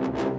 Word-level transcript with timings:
Thank 0.00 0.18
you. 0.18 0.29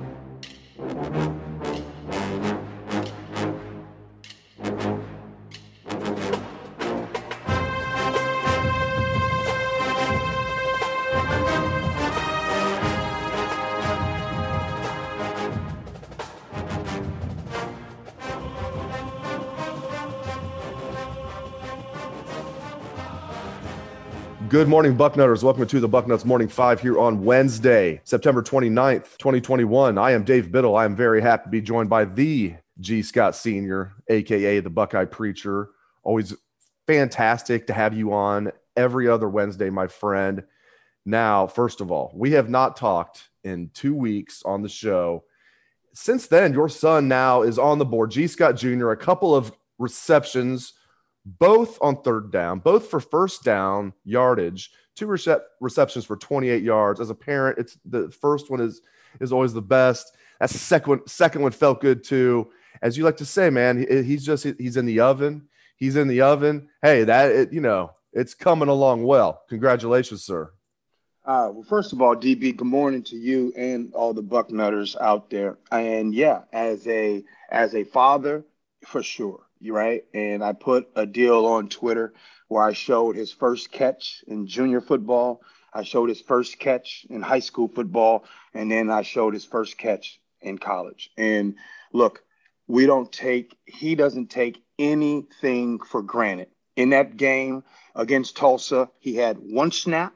Good 24.51 24.67
morning, 24.67 24.97
Bucknutters. 24.97 25.43
Welcome 25.43 25.65
to 25.65 25.79
the 25.79 25.87
Bucknuts 25.87 26.25
Morning 26.25 26.49
Five 26.49 26.81
here 26.81 26.99
on 26.99 27.23
Wednesday, 27.23 28.01
September 28.03 28.43
29th, 28.43 29.17
2021. 29.17 29.97
I 29.97 30.11
am 30.11 30.25
Dave 30.25 30.51
Biddle. 30.51 30.75
I 30.75 30.83
am 30.83 30.93
very 30.93 31.21
happy 31.21 31.45
to 31.45 31.49
be 31.49 31.61
joined 31.61 31.89
by 31.89 32.03
the 32.03 32.55
G. 32.81 33.01
Scott 33.01 33.33
Sr., 33.33 33.93
aka 34.09 34.59
the 34.59 34.69
Buckeye 34.69 35.05
Preacher. 35.05 35.69
Always 36.03 36.35
fantastic 36.85 37.65
to 37.67 37.73
have 37.73 37.93
you 37.93 38.11
on 38.11 38.51
every 38.75 39.07
other 39.07 39.29
Wednesday, 39.29 39.69
my 39.69 39.87
friend. 39.87 40.43
Now, 41.05 41.47
first 41.47 41.79
of 41.79 41.89
all, 41.89 42.11
we 42.13 42.31
have 42.31 42.49
not 42.49 42.75
talked 42.75 43.29
in 43.45 43.69
two 43.73 43.95
weeks 43.95 44.43
on 44.43 44.63
the 44.63 44.67
show. 44.67 45.23
Since 45.93 46.27
then, 46.27 46.51
your 46.51 46.67
son 46.67 47.07
now 47.07 47.43
is 47.43 47.57
on 47.57 47.77
the 47.77 47.85
board, 47.85 48.11
G. 48.11 48.27
Scott 48.27 48.57
Jr., 48.57 48.89
a 48.89 48.97
couple 48.97 49.33
of 49.33 49.53
receptions 49.79 50.73
both 51.25 51.77
on 51.81 52.01
third 52.01 52.31
down, 52.31 52.59
both 52.59 52.87
for 52.87 52.99
first 52.99 53.43
down 53.43 53.93
yardage, 54.03 54.71
two 54.95 55.07
recep- 55.07 55.43
receptions 55.59 56.05
for 56.05 56.17
28 56.17 56.63
yards. 56.63 56.99
As 56.99 57.09
a 57.09 57.15
parent, 57.15 57.59
it's 57.59 57.77
the 57.85 58.11
first 58.11 58.49
one 58.49 58.61
is 58.61 58.81
is 59.19 59.31
always 59.31 59.53
the 59.53 59.61
best. 59.61 60.15
That 60.39 60.49
second 60.49 60.89
one, 60.89 61.07
second 61.07 61.41
one 61.41 61.51
felt 61.51 61.81
good 61.81 62.03
too. 62.03 62.51
As 62.81 62.97
you 62.97 63.03
like 63.03 63.17
to 63.17 63.25
say, 63.25 63.49
man, 63.49 63.77
he, 63.77 64.03
he's 64.03 64.25
just 64.25 64.45
he's 64.57 64.77
in 64.77 64.85
the 64.85 65.01
oven. 65.01 65.47
He's 65.77 65.95
in 65.95 66.07
the 66.07 66.21
oven. 66.21 66.69
Hey, 66.81 67.03
that 67.03 67.31
it, 67.31 67.53
you 67.53 67.61
know, 67.61 67.91
it's 68.13 68.33
coming 68.33 68.69
along 68.69 69.03
well. 69.03 69.43
Congratulations, 69.49 70.23
sir. 70.23 70.51
Uh, 71.23 71.49
well, 71.53 71.63
first 71.63 71.93
of 71.93 72.01
all, 72.01 72.15
DB, 72.15 72.55
good 72.55 72.65
morning 72.65 73.03
to 73.03 73.15
you 73.15 73.53
and 73.55 73.93
all 73.93 74.11
the 74.11 74.23
Bucknutters 74.23 74.99
out 74.99 75.29
there. 75.29 75.59
And 75.71 76.15
yeah, 76.15 76.41
as 76.51 76.87
a 76.87 77.23
as 77.51 77.75
a 77.75 77.83
father, 77.83 78.43
for 78.87 79.03
sure 79.03 79.41
right? 79.69 80.03
And 80.13 80.43
I 80.43 80.53
put 80.53 80.89
a 80.95 81.05
deal 81.05 81.45
on 81.45 81.69
Twitter 81.69 82.13
where 82.47 82.63
I 82.63 82.73
showed 82.73 83.15
his 83.15 83.31
first 83.31 83.71
catch 83.71 84.23
in 84.27 84.47
junior 84.47 84.81
football. 84.81 85.41
I 85.73 85.83
showed 85.83 86.09
his 86.09 86.21
first 86.21 86.59
catch 86.59 87.05
in 87.09 87.21
high 87.21 87.39
school 87.39 87.67
football, 87.67 88.25
and 88.53 88.71
then 88.71 88.89
I 88.89 89.03
showed 89.03 89.33
his 89.33 89.45
first 89.45 89.77
catch 89.77 90.19
in 90.41 90.57
college. 90.57 91.11
And 91.17 91.55
look, 91.93 92.23
we 92.67 92.85
don't 92.85 93.11
take, 93.11 93.55
he 93.65 93.95
doesn't 93.95 94.29
take 94.29 94.61
anything 94.79 95.79
for 95.79 96.01
granted. 96.01 96.47
In 96.75 96.89
that 96.89 97.17
game 97.17 97.63
against 97.95 98.37
Tulsa, 98.37 98.89
he 98.99 99.15
had 99.15 99.37
one 99.37 99.71
snap, 99.71 100.13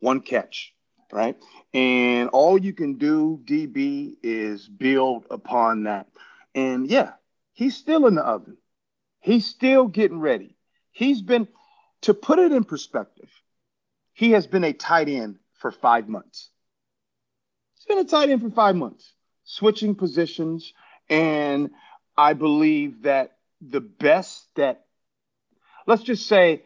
one 0.00 0.20
catch, 0.20 0.74
right? 1.12 1.36
And 1.74 2.28
all 2.30 2.58
you 2.58 2.72
can 2.72 2.94
do, 2.98 3.40
DB, 3.44 4.16
is 4.22 4.68
build 4.68 5.26
upon 5.30 5.84
that. 5.84 6.06
And 6.54 6.86
yeah, 6.86 7.12
he's 7.52 7.76
still 7.76 8.06
in 8.06 8.14
the 8.14 8.22
oven. 8.22 8.56
He's 9.20 9.46
still 9.46 9.86
getting 9.86 10.20
ready. 10.20 10.56
He's 10.92 11.22
been, 11.22 11.48
to 12.02 12.14
put 12.14 12.38
it 12.38 12.52
in 12.52 12.64
perspective, 12.64 13.30
he 14.12 14.32
has 14.32 14.46
been 14.46 14.64
a 14.64 14.72
tight 14.72 15.08
end 15.08 15.38
for 15.54 15.70
five 15.70 16.08
months. 16.08 16.50
He's 17.74 17.84
been 17.86 18.04
a 18.04 18.08
tight 18.08 18.30
end 18.30 18.42
for 18.42 18.50
five 18.50 18.76
months, 18.76 19.12
switching 19.44 19.94
positions. 19.94 20.72
And 21.08 21.70
I 22.16 22.32
believe 22.32 23.02
that 23.02 23.36
the 23.60 23.80
best 23.80 24.46
that, 24.56 24.84
let's 25.86 26.02
just 26.02 26.26
say, 26.26 26.62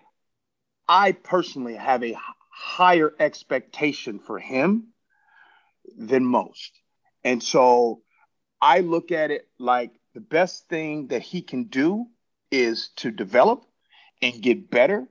I 0.89 1.13
personally 1.13 1.77
have 1.77 2.03
a 2.03 2.17
higher 2.51 3.13
expectation 3.19 4.19
for 4.19 4.39
him 4.39 4.89
than 5.97 6.25
most. 6.25 6.73
And 7.25 7.43
so 7.43 8.03
I 8.61 8.81
look 8.81 9.13
at 9.13 9.31
it 9.31 9.49
like 9.59 9.93
the 10.15 10.21
best 10.21 10.69
thing 10.69 11.09
that 11.09 11.23
he 11.23 11.43
can 11.43 11.65
do 11.65 12.07
is 12.53 12.91
to 12.97 13.11
develop 13.11 13.65
and 14.21 14.41
get 14.41 14.71
better. 14.71 15.09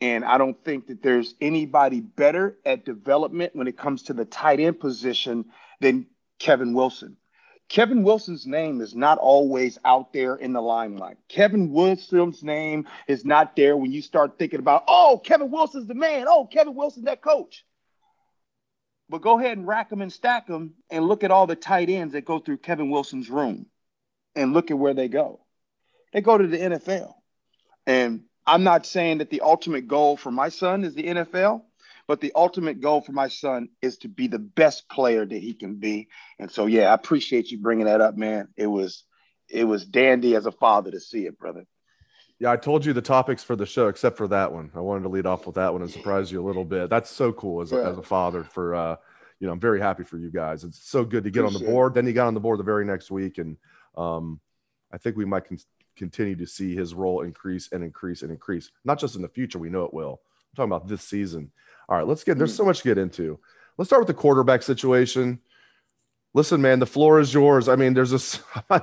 And 0.00 0.24
I 0.24 0.38
don't 0.38 0.62
think 0.64 0.88
that 0.88 1.02
there's 1.02 1.34
anybody 1.40 2.00
better 2.00 2.58
at 2.64 2.84
development 2.84 3.56
when 3.56 3.66
it 3.66 3.76
comes 3.76 4.04
to 4.04 4.12
the 4.12 4.24
tight 4.24 4.60
end 4.60 4.78
position 4.78 5.46
than 5.80 6.06
Kevin 6.38 6.74
Wilson. 6.74 7.16
Kevin 7.68 8.02
Wilson's 8.02 8.46
name 8.46 8.80
is 8.80 8.94
not 8.94 9.18
always 9.18 9.78
out 9.84 10.12
there 10.12 10.34
in 10.36 10.52
the 10.52 10.60
limelight. 10.60 11.16
Kevin 11.28 11.72
Wilson's 11.72 12.42
name 12.42 12.86
is 13.08 13.24
not 13.24 13.56
there 13.56 13.76
when 13.76 13.92
you 13.92 14.02
start 14.02 14.38
thinking 14.38 14.58
about, 14.58 14.84
oh, 14.88 15.20
Kevin 15.24 15.50
Wilson's 15.50 15.86
the 15.86 15.94
man. 15.94 16.26
Oh, 16.28 16.44
Kevin 16.44 16.74
Wilson's 16.74 17.06
that 17.06 17.22
coach. 17.22 17.64
But 19.08 19.22
go 19.22 19.38
ahead 19.38 19.56
and 19.56 19.66
rack 19.66 19.88
them 19.88 20.02
and 20.02 20.12
stack 20.12 20.46
them 20.46 20.74
and 20.90 21.06
look 21.06 21.24
at 21.24 21.30
all 21.30 21.46
the 21.46 21.56
tight 21.56 21.88
ends 21.88 22.12
that 22.12 22.24
go 22.24 22.40
through 22.40 22.58
Kevin 22.58 22.90
Wilson's 22.90 23.30
room 23.30 23.66
and 24.34 24.52
look 24.52 24.70
at 24.70 24.78
where 24.78 24.94
they 24.94 25.08
go 25.08 25.41
they 26.12 26.20
go 26.20 26.36
to 26.36 26.46
the 26.46 26.58
NFL. 26.58 27.14
And 27.86 28.22
I'm 28.46 28.64
not 28.64 28.86
saying 28.86 29.18
that 29.18 29.30
the 29.30 29.40
ultimate 29.40 29.88
goal 29.88 30.16
for 30.16 30.30
my 30.30 30.48
son 30.48 30.84
is 30.84 30.94
the 30.94 31.04
NFL, 31.04 31.62
but 32.06 32.20
the 32.20 32.32
ultimate 32.34 32.80
goal 32.80 33.00
for 33.00 33.12
my 33.12 33.28
son 33.28 33.68
is 33.80 33.98
to 33.98 34.08
be 34.08 34.26
the 34.26 34.38
best 34.38 34.88
player 34.88 35.24
that 35.24 35.38
he 35.38 35.54
can 35.54 35.76
be. 35.76 36.08
And 36.38 36.50
so, 36.50 36.66
yeah, 36.66 36.90
I 36.90 36.94
appreciate 36.94 37.50
you 37.50 37.58
bringing 37.58 37.86
that 37.86 38.00
up, 38.00 38.16
man. 38.16 38.48
It 38.56 38.66
was, 38.66 39.04
it 39.48 39.64
was 39.64 39.84
dandy 39.84 40.34
as 40.34 40.46
a 40.46 40.52
father 40.52 40.90
to 40.90 41.00
see 41.00 41.26
it, 41.26 41.38
brother. 41.38 41.64
Yeah, 42.42 42.50
I 42.50 42.56
told 42.56 42.84
you 42.84 42.92
the 42.92 43.02
topics 43.02 43.44
for 43.44 43.54
the 43.54 43.66
show, 43.66 43.86
except 43.86 44.16
for 44.16 44.26
that 44.28 44.52
one. 44.52 44.72
I 44.74 44.80
wanted 44.80 45.04
to 45.04 45.08
lead 45.08 45.26
off 45.26 45.46
with 45.46 45.54
that 45.54 45.72
one 45.72 45.82
and 45.82 45.90
surprise 45.90 46.32
you 46.32 46.42
a 46.42 46.46
little 46.46 46.64
bit. 46.64 46.90
That's 46.90 47.08
so 47.08 47.32
cool 47.32 47.62
as 47.62 47.70
a, 47.70 47.76
yeah. 47.76 47.90
as 47.90 47.98
a 47.98 48.02
father. 48.02 48.42
For 48.42 48.74
uh, 48.74 48.96
you 49.38 49.46
know, 49.46 49.52
I'm 49.52 49.60
very 49.60 49.80
happy 49.80 50.02
for 50.02 50.18
you 50.18 50.28
guys. 50.28 50.64
It's 50.64 50.88
so 50.88 51.04
good 51.04 51.22
to 51.22 51.30
get 51.30 51.44
Appreciate 51.44 51.60
on 51.60 51.66
the 51.66 51.72
board. 51.72 51.92
It. 51.92 51.94
Then 51.94 52.06
he 52.08 52.12
got 52.12 52.26
on 52.26 52.34
the 52.34 52.40
board 52.40 52.58
the 52.58 52.64
very 52.64 52.84
next 52.84 53.12
week, 53.12 53.38
and 53.38 53.56
um, 53.96 54.40
I 54.92 54.98
think 54.98 55.16
we 55.16 55.24
might 55.24 55.44
con- 55.44 55.58
continue 55.96 56.36
to 56.36 56.46
see 56.46 56.74
his 56.74 56.94
role 56.94 57.22
increase 57.22 57.70
and 57.72 57.82
increase 57.82 58.22
and 58.22 58.30
increase. 58.30 58.70
Not 58.84 58.98
just 58.98 59.16
in 59.16 59.22
the 59.22 59.28
future, 59.28 59.58
we 59.58 59.70
know 59.70 59.84
it 59.84 59.94
will. 59.94 60.20
I'm 60.52 60.56
talking 60.56 60.72
about 60.72 60.88
this 60.88 61.02
season. 61.02 61.50
All 61.88 61.96
right, 61.96 62.06
let's 62.06 62.24
get 62.24 62.38
there's 62.38 62.52
hmm. 62.52 62.58
so 62.58 62.64
much 62.64 62.78
to 62.78 62.88
get 62.88 62.98
into. 62.98 63.38
Let's 63.78 63.88
start 63.88 64.00
with 64.00 64.08
the 64.08 64.14
quarterback 64.14 64.62
situation. 64.62 65.40
Listen, 66.34 66.62
man, 66.62 66.78
the 66.78 66.86
floor 66.86 67.20
is 67.20 67.32
yours. 67.32 67.68
I 67.68 67.76
mean, 67.76 67.94
there's 67.94 68.10
this 68.10 68.40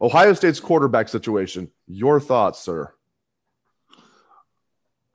Ohio 0.00 0.32
State's 0.32 0.60
quarterback 0.60 1.08
situation. 1.08 1.70
Your 1.86 2.18
thoughts, 2.18 2.60
sir? 2.60 2.92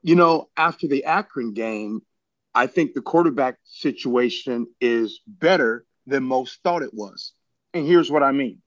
You 0.02 0.14
know, 0.14 0.48
after 0.56 0.86
the 0.86 1.04
Akron 1.04 1.54
game, 1.54 2.02
I 2.54 2.66
think 2.66 2.94
the 2.94 3.02
quarterback 3.02 3.56
situation 3.64 4.68
is 4.80 5.20
better 5.26 5.84
than 6.06 6.22
most 6.24 6.60
thought 6.62 6.82
it 6.82 6.94
was. 6.94 7.32
And 7.74 7.86
here's 7.86 8.10
what 8.10 8.22
I 8.22 8.32
mean 8.32 8.62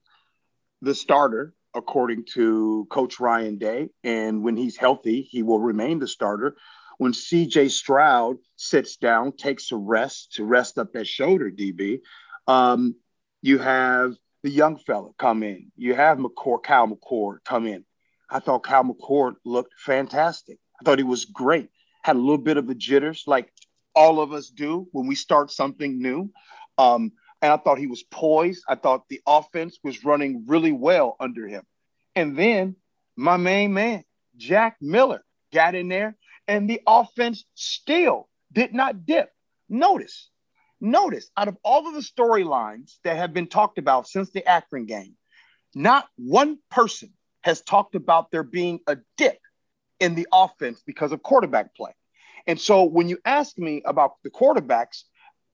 the 0.82 0.94
starter, 0.94 1.54
according 1.74 2.24
to 2.34 2.86
Coach 2.90 3.20
Ryan 3.20 3.58
Day. 3.58 3.90
And 4.04 4.42
when 4.42 4.56
he's 4.56 4.76
healthy, 4.76 5.22
he 5.22 5.42
will 5.42 5.60
remain 5.60 5.98
the 5.98 6.08
starter. 6.08 6.56
When 6.98 7.12
CJ 7.12 7.70
Stroud 7.70 8.36
sits 8.56 8.96
down, 8.96 9.32
takes 9.32 9.72
a 9.72 9.76
rest 9.76 10.34
to 10.34 10.44
rest 10.44 10.78
up 10.78 10.92
that 10.92 11.06
shoulder, 11.06 11.50
DB, 11.50 12.00
um, 12.46 12.94
you 13.40 13.58
have 13.58 14.14
the 14.42 14.50
young 14.50 14.76
fella 14.76 15.10
come 15.18 15.42
in. 15.42 15.72
You 15.76 15.94
have 15.94 16.18
McCord, 16.18 16.62
Kyle 16.62 16.88
McCord 16.88 17.38
come 17.44 17.66
in. 17.66 17.84
I 18.30 18.38
thought 18.38 18.64
Kyle 18.64 18.84
McCord 18.84 19.34
looked 19.44 19.74
fantastic. 19.78 20.58
I 20.80 20.84
thought 20.84 20.98
he 20.98 21.04
was 21.04 21.24
great. 21.24 21.68
Had 22.02 22.16
a 22.16 22.20
little 22.20 22.38
bit 22.38 22.56
of 22.56 22.66
the 22.66 22.74
jitters, 22.74 23.24
like 23.26 23.52
all 23.94 24.20
of 24.20 24.32
us 24.32 24.48
do 24.48 24.88
when 24.92 25.06
we 25.06 25.14
start 25.14 25.50
something 25.50 26.00
new. 26.00 26.30
Um, 26.78 27.12
and 27.42 27.52
I 27.52 27.56
thought 27.58 27.78
he 27.78 27.88
was 27.88 28.04
poised. 28.04 28.64
I 28.68 28.76
thought 28.76 29.08
the 29.08 29.20
offense 29.26 29.78
was 29.84 30.04
running 30.04 30.44
really 30.46 30.72
well 30.72 31.16
under 31.20 31.46
him. 31.46 31.64
And 32.14 32.36
then 32.36 32.76
my 33.16 33.36
main 33.36 33.74
man, 33.74 34.04
Jack 34.36 34.76
Miller, 34.80 35.24
got 35.52 35.74
in 35.74 35.88
there, 35.88 36.16
and 36.48 36.70
the 36.70 36.80
offense 36.86 37.44
still 37.54 38.28
did 38.52 38.72
not 38.72 39.04
dip. 39.04 39.30
Notice 39.68 40.30
notice 40.82 41.30
out 41.36 41.48
of 41.48 41.56
all 41.64 41.86
of 41.86 41.94
the 41.94 42.00
storylines 42.00 42.96
that 43.04 43.16
have 43.16 43.32
been 43.32 43.46
talked 43.46 43.78
about 43.78 44.08
since 44.08 44.30
the 44.30 44.46
Akron 44.46 44.84
game, 44.84 45.16
not 45.74 46.08
one 46.16 46.58
person 46.70 47.12
has 47.42 47.62
talked 47.62 47.94
about 47.94 48.30
there 48.30 48.42
being 48.42 48.80
a 48.86 48.98
dip 49.16 49.38
in 50.00 50.14
the 50.14 50.26
offense 50.32 50.82
because 50.84 51.12
of 51.12 51.22
quarterback 51.22 51.74
play. 51.74 51.94
And 52.46 52.60
so 52.60 52.82
when 52.84 53.08
you 53.08 53.18
ask 53.24 53.56
me 53.56 53.82
about 53.86 54.14
the 54.24 54.30
quarterbacks, 54.30 55.04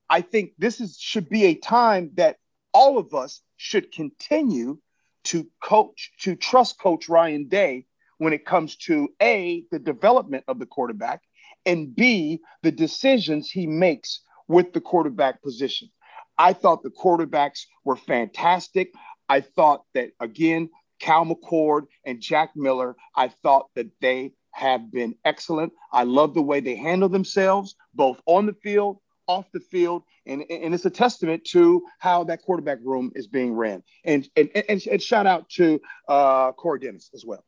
I 0.09 0.21
think 0.21 0.53
this 0.57 0.81
is 0.81 0.97
should 0.99 1.29
be 1.29 1.45
a 1.45 1.55
time 1.55 2.11
that 2.15 2.37
all 2.73 2.97
of 2.97 3.13
us 3.13 3.41
should 3.57 3.91
continue 3.91 4.79
to 5.25 5.47
coach, 5.61 6.11
to 6.21 6.35
trust 6.35 6.79
Coach 6.79 7.09
Ryan 7.09 7.47
Day 7.47 7.85
when 8.17 8.33
it 8.33 8.45
comes 8.45 8.75
to 8.77 9.09
A, 9.21 9.65
the 9.71 9.79
development 9.79 10.43
of 10.47 10.59
the 10.59 10.65
quarterback, 10.65 11.21
and 11.65 11.95
B, 11.95 12.39
the 12.63 12.71
decisions 12.71 13.49
he 13.49 13.67
makes 13.67 14.21
with 14.47 14.73
the 14.73 14.81
quarterback 14.81 15.41
position. 15.43 15.89
I 16.37 16.53
thought 16.53 16.83
the 16.83 16.89
quarterbacks 16.89 17.65
were 17.83 17.95
fantastic. 17.95 18.93
I 19.27 19.41
thought 19.41 19.83
that, 19.93 20.11
again, 20.19 20.69
Kyle 21.01 21.25
McCord 21.25 21.83
and 22.05 22.19
Jack 22.19 22.51
Miller, 22.55 22.95
I 23.15 23.27
thought 23.27 23.67
that 23.75 23.87
they 24.01 24.33
have 24.51 24.91
been 24.91 25.15
excellent. 25.23 25.73
I 25.91 26.03
love 26.03 26.33
the 26.33 26.41
way 26.41 26.59
they 26.59 26.75
handle 26.75 27.09
themselves, 27.09 27.75
both 27.93 28.21
on 28.25 28.45
the 28.45 28.55
field, 28.63 28.97
off 29.29 29.51
the 29.53 29.59
field, 29.59 30.03
and, 30.25 30.43
and 30.49 30.73
it's 30.73 30.85
a 30.85 30.89
testament 30.89 31.45
to 31.45 31.83
how 31.99 32.23
that 32.25 32.41
quarterback 32.41 32.79
room 32.83 33.11
is 33.15 33.27
being 33.27 33.53
ran. 33.53 33.83
And 34.03 34.27
and, 34.35 34.49
and, 34.55 34.81
and 34.91 35.01
shout 35.01 35.27
out 35.27 35.47
to 35.51 35.79
uh, 36.09 36.51
Corey 36.53 36.79
Dennis 36.79 37.11
as 37.13 37.23
well. 37.23 37.45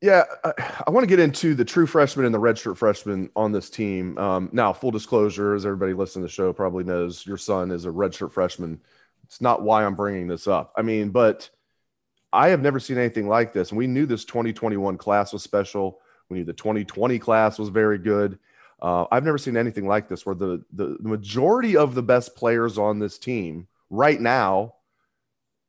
Yeah, 0.00 0.24
I, 0.44 0.52
I 0.86 0.90
want 0.90 1.04
to 1.04 1.08
get 1.08 1.20
into 1.20 1.54
the 1.54 1.64
true 1.64 1.86
freshman 1.86 2.26
and 2.26 2.34
the 2.34 2.40
redshirt 2.40 2.76
freshman 2.76 3.30
on 3.34 3.52
this 3.52 3.70
team. 3.70 4.18
Um, 4.18 4.48
now, 4.52 4.72
full 4.72 4.90
disclosure, 4.90 5.54
as 5.54 5.64
everybody 5.64 5.92
listening 5.92 6.24
to 6.24 6.26
the 6.26 6.32
show 6.32 6.52
probably 6.52 6.84
knows, 6.84 7.24
your 7.26 7.36
son 7.36 7.70
is 7.70 7.84
a 7.84 7.88
redshirt 7.88 8.32
freshman. 8.32 8.80
It's 9.24 9.40
not 9.40 9.62
why 9.62 9.84
I'm 9.84 9.94
bringing 9.94 10.26
this 10.26 10.46
up. 10.46 10.72
I 10.76 10.82
mean, 10.82 11.10
but 11.10 11.48
I 12.32 12.48
have 12.48 12.62
never 12.62 12.80
seen 12.80 12.98
anything 12.98 13.28
like 13.28 13.52
this. 13.52 13.70
And 13.70 13.78
we 13.78 13.86
knew 13.86 14.06
this 14.06 14.24
2021 14.24 14.96
class 14.98 15.32
was 15.32 15.42
special. 15.42 16.00
We 16.28 16.38
knew 16.38 16.44
the 16.44 16.52
2020 16.52 17.18
class 17.18 17.58
was 17.58 17.68
very 17.68 17.98
good. 17.98 18.38
Uh, 18.80 19.06
I've 19.10 19.24
never 19.24 19.38
seen 19.38 19.56
anything 19.56 19.86
like 19.86 20.08
this 20.08 20.24
where 20.24 20.34
the, 20.34 20.64
the, 20.72 20.96
the 21.00 21.08
majority 21.08 21.76
of 21.76 21.94
the 21.94 22.02
best 22.02 22.36
players 22.36 22.78
on 22.78 22.98
this 22.98 23.18
team 23.18 23.66
right 23.90 24.20
now, 24.20 24.74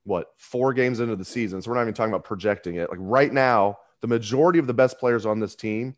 what, 0.03 0.33
four 0.37 0.73
games 0.73 0.99
into 0.99 1.15
the 1.15 1.25
season. 1.25 1.61
So 1.61 1.69
we're 1.69 1.75
not 1.75 1.83
even 1.83 1.93
talking 1.93 2.13
about 2.13 2.23
projecting 2.23 2.75
it. 2.75 2.89
Like 2.89 2.99
right 3.01 3.33
now, 3.33 3.79
the 4.01 4.07
majority 4.07 4.59
of 4.59 4.67
the 4.67 4.73
best 4.73 4.99
players 4.99 5.25
on 5.25 5.39
this 5.39 5.55
team 5.55 5.95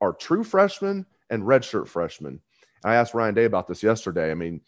are 0.00 0.12
true 0.12 0.44
freshmen 0.44 1.06
and 1.30 1.42
redshirt 1.42 1.86
freshmen. 1.86 2.40
I 2.84 2.94
asked 2.96 3.14
Ryan 3.14 3.34
Day 3.34 3.44
about 3.44 3.66
this 3.66 3.82
yesterday. 3.82 4.30
I 4.30 4.34
mean, 4.34 4.60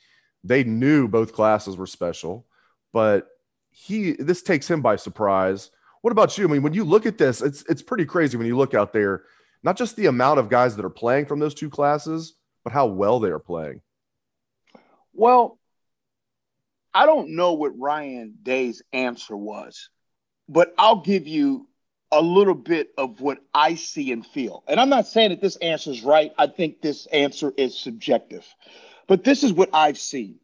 they 0.45 0.65
knew 0.65 1.09
both 1.09 1.33
classes 1.33 1.77
were 1.77 1.87
special, 1.87 2.47
but 2.93 3.29
he 3.71 4.13
this 4.13 4.43
takes 4.43 4.71
him 4.71 4.81
by 4.81 4.97
surprise. 4.97 5.71
What 6.01 6.13
about 6.13 6.39
you? 6.39 6.45
I 6.45 6.51
mean, 6.51 6.63
when 6.63 6.73
you 6.73 6.85
look 6.85 7.05
at 7.05 7.19
this, 7.19 7.43
it's 7.43 7.63
it's 7.69 7.83
pretty 7.83 8.07
crazy 8.07 8.37
when 8.37 8.47
you 8.47 8.57
look 8.57 8.75
out 8.75 8.93
there, 8.93 9.25
not 9.67 9.77
just 9.77 9.97
the 9.97 10.07
amount 10.07 10.39
of 10.39 10.49
guys 10.49 10.77
that 10.77 10.85
are 10.85 10.91
playing 10.91 11.27
from 11.27 11.41
those 11.41 11.53
two 11.53 11.69
classes, 11.69 12.35
but 12.63 12.73
how 12.73 12.87
well 12.87 13.19
they 13.19 13.31
are 13.31 13.41
playing. 13.41 13.81
Well, 15.13 15.59
I 16.95 17.05
don't 17.05 17.31
know 17.31 17.55
what 17.55 17.77
Ryan 17.77 18.35
Day's 18.41 18.81
answer 18.93 19.37
was, 19.37 19.91
but 20.49 20.73
I'll 20.79 21.01
give 21.01 21.27
you 21.27 21.67
a 22.13 22.23
little 22.23 22.55
bit 22.55 22.91
of 22.97 23.21
what 23.21 23.39
I 23.53 23.75
see 23.75 24.13
and 24.13 24.25
feel. 24.25 24.63
And 24.69 24.79
I'm 24.79 24.89
not 24.89 25.09
saying 25.09 25.31
that 25.31 25.41
this 25.41 25.57
answer 25.57 25.91
is 25.91 26.03
right. 26.03 26.33
I 26.39 26.47
think 26.47 26.81
this 26.81 27.07
answer 27.07 27.53
is 27.57 27.77
subjective. 27.77 28.47
But 29.09 29.25
this 29.25 29.43
is 29.43 29.53
what 29.53 29.71
I've 29.73 29.99
seen. 29.99 30.39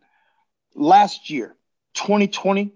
Last 0.75 1.31
year, 1.31 1.55
2020, 1.95 2.75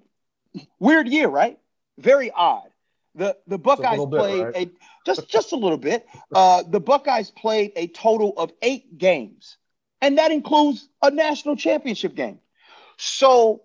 weird 0.79 1.09
year, 1.09 1.27
right? 1.27 1.59
Very 1.99 2.31
odd. 2.31 2.69
The 3.17 3.37
the 3.47 3.59
Buckeyes 3.59 3.99
bit, 3.99 4.19
played 4.19 4.45
right? 4.45 4.69
a 4.69 4.71
just 5.07 5.29
just 5.29 5.53
a 5.53 5.57
little 5.57 5.79
bit. 5.79 6.07
Uh, 6.35 6.63
the 6.69 6.81
Buckeyes 6.81 7.31
played 7.31 7.73
a 7.75 7.87
total 7.89 8.35
of 8.37 8.53
eight 8.61 8.99
games, 8.99 9.57
and 10.03 10.19
that 10.19 10.31
includes 10.31 10.89
a 11.03 11.11
national 11.11 11.57
championship 11.57 12.15
game. 12.15 12.39
So 12.99 13.63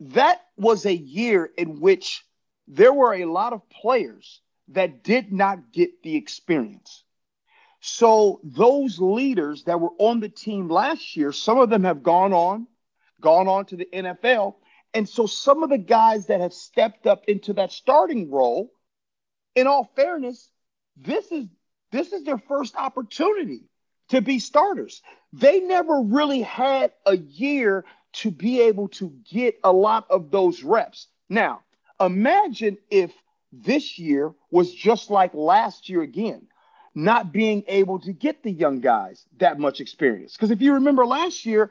that 0.00 0.42
was 0.56 0.86
a 0.86 0.94
year 0.94 1.48
in 1.56 1.80
which 1.80 2.24
there 2.66 2.92
were 2.92 3.14
a 3.14 3.24
lot 3.24 3.52
of 3.52 3.68
players 3.70 4.40
that 4.68 5.02
did 5.02 5.32
not 5.32 5.72
get 5.72 6.02
the 6.02 6.16
experience. 6.16 7.04
So 7.80 8.40
those 8.42 8.98
leaders 8.98 9.64
that 9.64 9.80
were 9.80 9.92
on 9.98 10.20
the 10.20 10.28
team 10.28 10.68
last 10.68 11.16
year, 11.16 11.32
some 11.32 11.58
of 11.58 11.70
them 11.70 11.84
have 11.84 12.02
gone 12.02 12.32
on, 12.32 12.66
gone 13.20 13.48
on 13.48 13.66
to 13.66 13.76
the 13.76 13.88
NFL. 13.92 14.56
And 14.94 15.08
so 15.08 15.26
some 15.26 15.62
of 15.62 15.70
the 15.70 15.78
guys 15.78 16.26
that 16.26 16.40
have 16.40 16.52
stepped 16.52 17.06
up 17.06 17.24
into 17.28 17.54
that 17.54 17.72
starting 17.72 18.30
role, 18.30 18.72
in 19.54 19.66
all 19.66 19.90
fairness, 19.96 20.50
this 20.96 21.30
is 21.30 21.46
this 21.90 22.12
is 22.12 22.24
their 22.24 22.38
first 22.38 22.76
opportunity 22.76 23.64
to 24.08 24.20
be 24.20 24.38
starters. 24.38 25.02
They 25.32 25.60
never 25.60 26.00
really 26.00 26.42
had 26.42 26.92
a 27.06 27.16
year 27.16 27.84
to 28.14 28.30
be 28.30 28.62
able 28.62 28.88
to 28.88 29.12
get 29.30 29.58
a 29.64 29.72
lot 29.72 30.06
of 30.10 30.30
those 30.30 30.62
reps. 30.62 31.06
Now, 31.28 31.62
Imagine 32.00 32.78
if 32.90 33.12
this 33.52 33.98
year 33.98 34.32
was 34.50 34.72
just 34.72 35.10
like 35.10 35.34
last 35.34 35.88
year 35.88 36.02
again, 36.02 36.46
not 36.94 37.32
being 37.32 37.64
able 37.66 37.98
to 38.00 38.12
get 38.12 38.42
the 38.42 38.50
young 38.50 38.80
guys 38.80 39.24
that 39.38 39.58
much 39.58 39.80
experience. 39.80 40.34
Because 40.34 40.50
if 40.50 40.60
you 40.60 40.74
remember 40.74 41.06
last 41.06 41.44
year, 41.44 41.70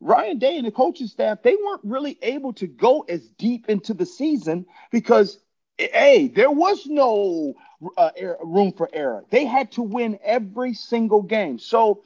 Ryan 0.00 0.38
Day 0.38 0.56
and 0.56 0.66
the 0.66 0.70
coaching 0.70 1.06
staff, 1.06 1.38
they 1.42 1.56
weren't 1.56 1.80
really 1.84 2.18
able 2.22 2.52
to 2.54 2.66
go 2.66 3.00
as 3.08 3.28
deep 3.38 3.68
into 3.68 3.94
the 3.94 4.06
season 4.06 4.66
because, 4.90 5.38
hey, 5.78 6.28
there 6.28 6.50
was 6.50 6.86
no 6.86 7.54
uh, 7.96 8.10
room 8.42 8.72
for 8.72 8.88
error. 8.92 9.24
They 9.30 9.46
had 9.46 9.72
to 9.72 9.82
win 9.82 10.18
every 10.22 10.74
single 10.74 11.22
game. 11.22 11.58
So, 11.58 12.02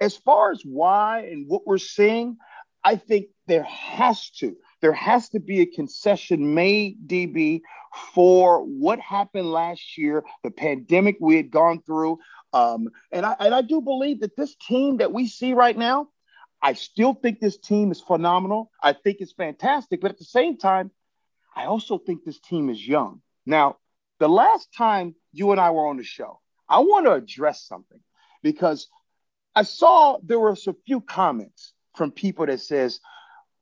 as 0.00 0.16
far 0.16 0.50
as 0.50 0.62
why 0.64 1.20
and 1.30 1.48
what 1.48 1.66
we're 1.66 1.78
seeing, 1.78 2.38
I 2.82 2.96
think 2.96 3.26
there 3.46 3.62
has 3.62 4.30
to 4.38 4.56
there 4.84 4.92
has 4.92 5.30
to 5.30 5.40
be 5.40 5.62
a 5.62 5.66
concession 5.66 6.54
made, 6.54 7.08
DB, 7.08 7.62
for 8.12 8.62
what 8.62 9.00
happened 9.00 9.50
last 9.50 9.96
year, 9.96 10.22
the 10.42 10.50
pandemic 10.50 11.16
we 11.20 11.36
had 11.36 11.50
gone 11.50 11.80
through. 11.86 12.18
Um, 12.52 12.90
and, 13.10 13.24
I, 13.24 13.34
and 13.40 13.54
I 13.54 13.62
do 13.62 13.80
believe 13.80 14.20
that 14.20 14.36
this 14.36 14.54
team 14.56 14.98
that 14.98 15.10
we 15.10 15.26
see 15.26 15.54
right 15.54 15.74
now, 15.74 16.08
I 16.64 16.72
still 16.72 17.12
think 17.12 17.40
this 17.40 17.58
team 17.58 17.92
is 17.92 18.00
phenomenal. 18.00 18.70
I 18.82 18.94
think 18.94 19.18
it's 19.20 19.32
fantastic. 19.32 20.00
But 20.00 20.12
at 20.12 20.18
the 20.18 20.24
same 20.24 20.56
time, 20.56 20.90
I 21.54 21.66
also 21.66 21.98
think 21.98 22.24
this 22.24 22.40
team 22.40 22.70
is 22.70 22.88
young. 22.88 23.20
Now, 23.44 23.76
the 24.18 24.30
last 24.30 24.74
time 24.74 25.14
you 25.30 25.50
and 25.50 25.60
I 25.60 25.70
were 25.72 25.86
on 25.86 25.98
the 25.98 26.04
show, 26.04 26.40
I 26.66 26.78
want 26.78 27.04
to 27.04 27.12
address 27.12 27.66
something 27.66 28.00
because 28.42 28.88
I 29.54 29.64
saw 29.64 30.16
there 30.22 30.40
were 30.40 30.52
a 30.52 30.74
few 30.86 31.02
comments 31.02 31.74
from 31.96 32.10
people 32.10 32.46
that 32.46 32.60
says, 32.60 32.98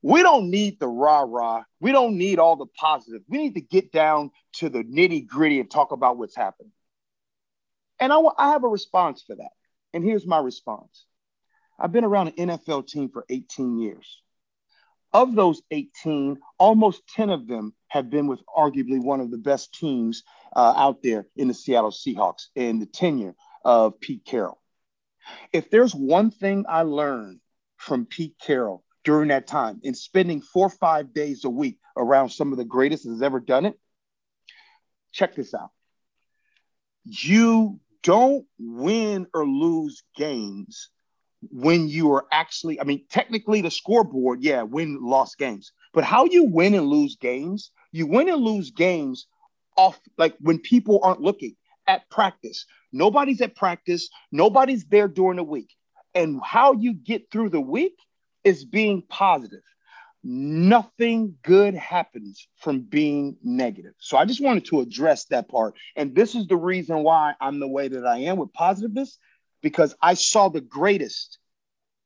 we 0.01 0.23
don't 0.23 0.49
need 0.49 0.79
the 0.79 0.87
rah 0.87 1.25
rah. 1.27 1.63
We 1.81 1.91
don't 1.91 2.17
need 2.17 2.39
all 2.39 2.55
the 2.55 2.67
positive. 2.67 3.21
We 3.27 3.37
need 3.37 3.55
to 3.55 3.61
get 3.61 3.91
down 3.91 4.31
to 4.53 4.69
the 4.69 4.81
nitty 4.81 5.27
gritty 5.27 5.59
and 5.59 5.69
talk 5.69 5.91
about 5.91 6.17
what's 6.17 6.37
happening. 6.37 6.71
And 7.99 8.13
I, 8.13 8.19
I 8.37 8.51
have 8.51 8.63
a 8.63 8.69
response 8.69 9.23
for 9.27 9.35
that. 9.35 9.51
And 9.93 10.05
here's 10.05 10.25
my 10.25 10.39
response 10.39 11.05
I've 11.79 11.91
been 11.91 12.03
around 12.03 12.33
an 12.37 12.49
NFL 12.49 12.87
team 12.87 13.09
for 13.09 13.25
18 13.29 13.79
years. 13.79 14.21
Of 15.11 15.35
those 15.35 15.61
18, 15.69 16.39
almost 16.57 17.05
10 17.15 17.29
of 17.29 17.47
them 17.47 17.73
have 17.87 18.09
been 18.09 18.27
with 18.27 18.41
arguably 18.47 19.01
one 19.01 19.21
of 19.21 19.29
the 19.29 19.37
best 19.37 19.73
teams 19.73 20.23
uh, 20.55 20.73
out 20.75 21.03
there 21.03 21.27
in 21.35 21.47
the 21.47 21.53
Seattle 21.53 21.91
Seahawks 21.91 22.47
in 22.55 22.79
the 22.79 22.87
tenure 22.87 23.35
of 23.63 23.99
Pete 23.99 24.25
Carroll. 24.25 24.59
If 25.51 25.69
there's 25.69 25.93
one 25.93 26.31
thing 26.31 26.65
I 26.67 26.81
learned 26.81 27.39
from 27.77 28.05
Pete 28.05 28.35
Carroll 28.41 28.83
during 29.03 29.29
that 29.29 29.45
time 29.45 29.81
and 29.83 29.95
spending 29.95 30.41
four 30.41 30.67
or 30.67 30.71
five 30.71 31.13
days 31.13 31.45
a 31.45 31.49
week 31.49 31.77
around 31.95 32.29
some 32.29 32.51
of 32.51 32.57
the 32.57 32.65
greatest 32.65 33.05
that's 33.07 33.21
ever 33.21 33.39
done 33.39 33.65
it, 33.65 33.79
check 35.11 35.35
this 35.35 35.53
out. 35.53 35.71
You 37.03 37.79
don't 38.01 38.45
win 38.57 39.27
or 39.33 39.45
lose 39.45 40.03
games 40.15 40.89
when 41.51 41.87
you 41.87 42.13
are 42.13 42.25
actually, 42.31 42.79
I 42.79 42.83
mean, 42.83 43.03
technically 43.09 43.61
the 43.61 43.71
scoreboard, 43.71 44.41
yeah, 44.41 44.63
win, 44.63 44.99
lost 45.01 45.37
games. 45.37 45.71
But 45.93 46.03
how 46.03 46.25
you 46.25 46.45
win 46.45 46.73
and 46.73 46.87
lose 46.87 47.15
games, 47.15 47.71
you 47.91 48.07
win 48.07 48.29
and 48.29 48.41
lose 48.41 48.71
games 48.71 49.27
off 49.77 49.99
like 50.17 50.35
when 50.39 50.59
people 50.59 50.99
aren't 51.03 51.21
looking 51.21 51.55
at 51.87 52.09
practice. 52.09 52.65
Nobody's 52.91 53.41
at 53.41 53.55
practice, 53.55 54.09
nobody's 54.31 54.85
there 54.85 55.07
during 55.07 55.37
the 55.37 55.43
week. 55.43 55.73
And 56.15 56.39
how 56.43 56.73
you 56.73 56.93
get 56.93 57.31
through 57.31 57.49
the 57.49 57.61
week 57.61 57.95
is 58.43 58.65
being 58.65 59.01
positive. 59.01 59.63
Nothing 60.23 61.35
good 61.43 61.73
happens 61.73 62.47
from 62.57 62.81
being 62.81 63.35
negative. 63.43 63.93
So 63.99 64.15
I 64.15 64.25
just 64.25 64.41
wanted 64.41 64.65
to 64.65 64.79
address 64.79 65.25
that 65.25 65.49
part. 65.49 65.75
And 65.95 66.15
this 66.15 66.33
is 66.33 66.47
the 66.47 66.55
reason 66.55 67.03
why 67.03 67.33
I'm 67.41 67.59
the 67.59 67.67
way 67.67 67.89
that 67.89 68.05
I 68.05 68.19
am 68.19 68.37
with 68.37 68.53
positiveness, 68.53 69.17
because 69.63 69.95
I 70.01 70.13
saw 70.13 70.49
the 70.49 70.61
greatest 70.61 71.39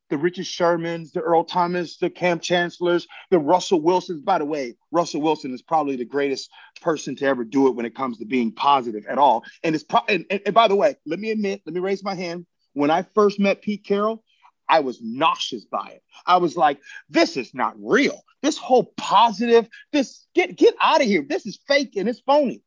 the 0.10 0.18
Richard 0.18 0.46
Shermans, 0.46 1.12
the 1.12 1.22
Earl 1.22 1.44
Thomas, 1.44 1.98
the 1.98 2.10
Kam 2.10 2.40
Chancellors, 2.40 3.08
the 3.30 3.40
Russell 3.40 3.82
Wilsons. 3.82 4.22
By 4.22 4.38
the 4.38 4.46
way, 4.46 4.76
Russell 4.92 5.22
Wilson 5.22 5.54
is 5.54 5.62
probably 5.62 5.96
the 5.96 6.06
greatest 6.06 6.50
person 6.82 7.16
to 7.18 7.26
ever 7.26 7.44
do 7.44 7.68
it 7.68 7.76
when 7.76 7.86
it 7.86 7.96
comes 7.96 8.18
to 8.20 8.26
being 8.26 8.52
positive 8.54 9.06
at 9.08 9.18
all. 9.18 9.44
And 9.64 9.76
it's 9.76 9.84
pro- 9.84 10.06
and, 10.08 10.26
and, 10.30 10.42
and 10.46 10.56
by 10.56 10.68
the 10.68 10.76
way, 10.76 10.96
let 11.06 11.20
me 11.20 11.32
admit, 11.32 11.62
let 11.66 11.74
me 11.74 11.82
raise 11.82 12.04
my 12.04 12.16
hand. 12.16 12.46
When 12.74 12.92
I 12.92 13.04
first 13.16 13.40
met 13.40 13.62
Pete 13.62 13.84
Carroll, 13.84 14.24
I 14.70 14.82
was 14.82 15.02
nauseous 15.02 15.66
by 15.66 15.88
it. 15.96 16.04
I 16.26 16.38
was 16.38 16.56
like, 16.56 16.80
this 17.10 17.38
is 17.38 17.54
not 17.54 17.76
real. 17.78 18.22
This 18.42 18.58
whole 18.58 18.94
positive, 18.98 19.68
this 19.92 20.26
get 20.36 20.56
get 20.56 20.76
out 20.80 21.02
of 21.02 21.08
here. 21.08 21.26
This 21.28 21.46
is 21.46 21.60
fake 21.68 21.96
and 21.96 22.08
it's 22.08 22.20
phony. 22.20 22.62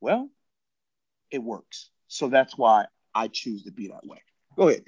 Well, 0.00 0.28
it 1.30 1.42
works. 1.42 1.90
So 2.08 2.28
that's 2.28 2.56
why 2.56 2.86
I 3.16 3.28
choose 3.28 3.64
to 3.64 3.72
be 3.72 3.88
that 3.88 4.06
way. 4.06 4.18
Go 4.56 4.68
ahead. 4.68 4.84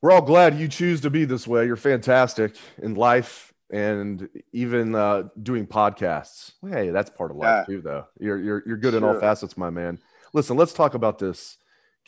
We're 0.00 0.10
all 0.10 0.22
glad 0.22 0.58
you 0.58 0.68
choose 0.68 1.02
to 1.02 1.10
be 1.10 1.26
this 1.26 1.46
way. 1.46 1.66
You're 1.66 1.76
fantastic 1.76 2.56
in 2.78 2.94
life 2.94 3.52
and 3.70 4.28
even 4.52 4.94
uh, 4.94 5.24
doing 5.42 5.66
podcasts. 5.66 6.52
Hey, 6.66 6.90
that's 6.90 7.10
part 7.10 7.30
of 7.30 7.36
life 7.36 7.66
yeah. 7.68 7.74
too, 7.74 7.80
though. 7.82 8.06
You're 8.18 8.38
you're 8.38 8.62
you're 8.66 8.76
good 8.76 8.92
sure. 8.92 8.98
in 8.98 9.04
all 9.04 9.20
facets, 9.20 9.56
my 9.56 9.70
man. 9.70 9.98
Listen, 10.32 10.56
let's 10.56 10.72
talk 10.72 10.94
about 10.94 11.18
this 11.18 11.58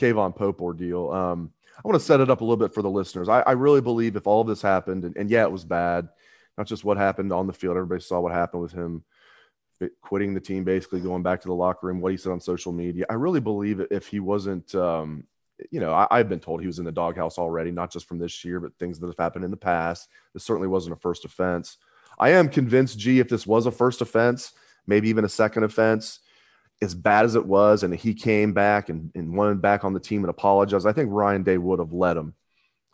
K'Vaughan 0.01 0.35
Pope 0.35 0.63
ordeal. 0.63 1.11
Um, 1.11 1.53
I 1.77 1.81
want 1.87 1.99
to 1.99 2.05
set 2.05 2.21
it 2.21 2.31
up 2.31 2.41
a 2.41 2.45
little 2.45 2.57
bit 2.57 2.75
for 2.75 2.83
the 2.83 2.91
listeners. 2.91 3.29
I, 3.29 3.41
I 3.41 3.53
really 3.53 3.81
believe 3.81 4.17
if 4.17 4.27
all 4.27 4.41
of 4.41 4.49
this 4.49 4.63
happened, 4.63 5.05
and, 5.05 5.17
and, 5.17 5.31
yeah, 5.31 5.45
it 5.45 5.53
was 5.53 5.65
bad, 5.65 6.09
not 6.57 6.67
just 6.67 6.85
what 6.85 6.97
happened 6.97 7.33
on 7.33 7.47
the 7.47 7.53
field. 7.53 7.77
Everybody 7.77 8.01
saw 8.01 8.19
what 8.19 8.33
happened 8.33 8.63
with 8.63 8.73
him 8.73 9.05
quitting 10.01 10.35
the 10.35 10.41
team, 10.41 10.65
basically 10.65 11.01
going 11.01 11.23
back 11.23 11.41
to 11.41 11.49
the 11.49 11.55
locker 11.55 11.87
room, 11.87 12.01
what 12.01 12.13
he 12.13 12.19
said 12.19 12.33
on 12.33 12.41
social 12.41 12.73
media. 12.73 13.05
I 13.09 13.15
really 13.15 13.41
believe 13.41 13.81
if 13.91 14.07
he 14.07 14.21
wasn't, 14.21 14.75
um, 14.75 15.25
you 15.71 15.81
know, 15.81 15.93
I, 15.93 16.19
have 16.19 16.29
been 16.29 16.41
told 16.41 16.61
he 16.61 16.67
was 16.67 16.79
in 16.79 16.85
the 16.85 16.93
doghouse 16.93 17.39
already, 17.39 17.71
not 17.71 17.93
just 17.93 18.07
from 18.07 18.19
this 18.19 18.45
year, 18.45 18.61
but 18.61 18.77
things 18.79 18.99
that 18.99 19.07
have 19.07 19.19
happened 19.19 19.45
in 19.45 19.51
the 19.51 19.57
past. 19.57 20.09
This 20.35 20.45
certainly 20.45 20.69
wasn't 20.69 20.97
a 20.97 21.01
first 21.01 21.25
offense. 21.25 21.77
I 22.19 22.31
am 22.31 22.49
convinced, 22.49 22.99
G, 22.99 23.21
if 23.21 23.29
this 23.29 23.47
was 23.47 23.67
a 23.67 23.71
first 23.71 24.01
offense, 24.01 24.53
maybe 24.87 25.09
even 25.09 25.25
a 25.25 25.29
second 25.29 25.65
offense, 25.65 26.21
as 26.81 26.95
bad 26.95 27.25
as 27.25 27.35
it 27.35 27.45
was, 27.45 27.83
and 27.83 27.95
he 27.95 28.15
came 28.15 28.53
back 28.53 28.89
and, 28.89 29.11
and 29.15 29.37
wanted 29.37 29.61
back 29.61 29.85
on 29.85 29.95
the 29.95 30.01
team 30.01 30.23
and 30.23 30.31
apologized, 30.31 30.87
I 30.87 30.93
think 30.93 31.11
Ryan 31.13 31.43
Day 31.43 31.59
would 31.59 31.81
have 31.81 31.93
let 31.93 32.17
him. 32.17 32.35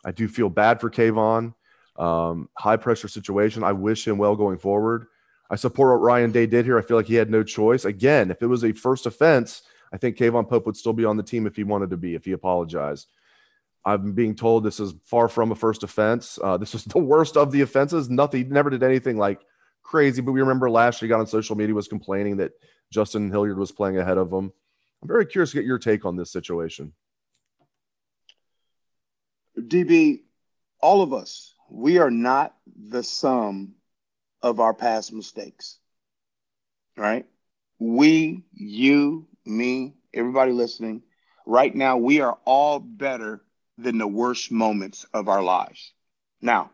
I 0.04 0.12
do 0.12 0.28
feel 0.28 0.50
bad 0.50 0.80
for 0.80 0.90
K'Vaughan. 0.90 1.54
Um, 1.96 2.48
high 2.58 2.76
pressure 2.76 3.08
situation. 3.08 3.62
I 3.62 3.72
wish 3.72 4.06
him 4.06 4.18
well 4.18 4.36
going 4.36 4.58
forward. 4.58 5.06
I 5.50 5.56
support 5.56 5.92
what 5.92 6.04
Ryan 6.04 6.32
Day 6.32 6.46
did 6.46 6.64
here. 6.64 6.78
I 6.78 6.82
feel 6.82 6.96
like 6.96 7.06
he 7.06 7.14
had 7.14 7.30
no 7.30 7.42
choice. 7.42 7.84
Again, 7.84 8.30
if 8.30 8.42
it 8.42 8.46
was 8.46 8.64
a 8.64 8.72
first 8.72 9.06
offense, 9.06 9.62
I 9.92 9.96
think 9.96 10.16
K'Vaughan 10.16 10.48
Pope 10.48 10.66
would 10.66 10.76
still 10.76 10.92
be 10.92 11.04
on 11.04 11.16
the 11.16 11.22
team 11.22 11.46
if 11.46 11.56
he 11.56 11.64
wanted 11.64 11.90
to 11.90 11.96
be, 11.96 12.14
if 12.14 12.24
he 12.24 12.32
apologized. 12.32 13.08
I'm 13.84 14.12
being 14.12 14.34
told 14.34 14.64
this 14.64 14.80
is 14.80 14.94
far 15.04 15.28
from 15.28 15.52
a 15.52 15.54
first 15.54 15.82
offense. 15.82 16.38
Uh, 16.42 16.56
this 16.56 16.74
is 16.74 16.84
the 16.84 16.98
worst 16.98 17.36
of 17.36 17.52
the 17.52 17.60
offenses. 17.60 18.08
Nothing, 18.08 18.48
never 18.48 18.70
did 18.70 18.82
anything 18.82 19.18
like 19.18 19.40
crazy. 19.82 20.22
But 20.22 20.32
we 20.32 20.40
remember 20.40 20.70
last 20.70 21.00
year, 21.00 21.06
he 21.06 21.10
got 21.10 21.20
on 21.20 21.26
social 21.26 21.56
media, 21.56 21.74
was 21.74 21.88
complaining 21.88 22.38
that 22.38 22.52
Justin 22.90 23.30
Hilliard 23.30 23.58
was 23.58 23.72
playing 23.72 23.98
ahead 23.98 24.18
of 24.18 24.32
him. 24.32 24.52
I'm 25.02 25.08
very 25.08 25.26
curious 25.26 25.50
to 25.50 25.56
get 25.56 25.66
your 25.66 25.78
take 25.78 26.06
on 26.06 26.16
this 26.16 26.32
situation. 26.32 26.92
DB, 29.58 30.22
all 30.80 31.02
of 31.02 31.12
us, 31.12 31.54
we 31.70 31.98
are 31.98 32.10
not 32.10 32.54
the 32.88 33.02
sum 33.02 33.74
of 34.44 34.60
our 34.60 34.74
past 34.74 35.10
mistakes, 35.10 35.78
right? 36.98 37.24
We, 37.78 38.44
you, 38.52 39.26
me, 39.46 39.94
everybody 40.12 40.52
listening, 40.52 41.02
right 41.46 41.74
now, 41.74 41.96
we 41.96 42.20
are 42.20 42.38
all 42.44 42.78
better 42.78 43.42
than 43.78 43.96
the 43.96 44.06
worst 44.06 44.52
moments 44.52 45.06
of 45.14 45.28
our 45.28 45.42
lives. 45.42 45.94
Now, 46.42 46.70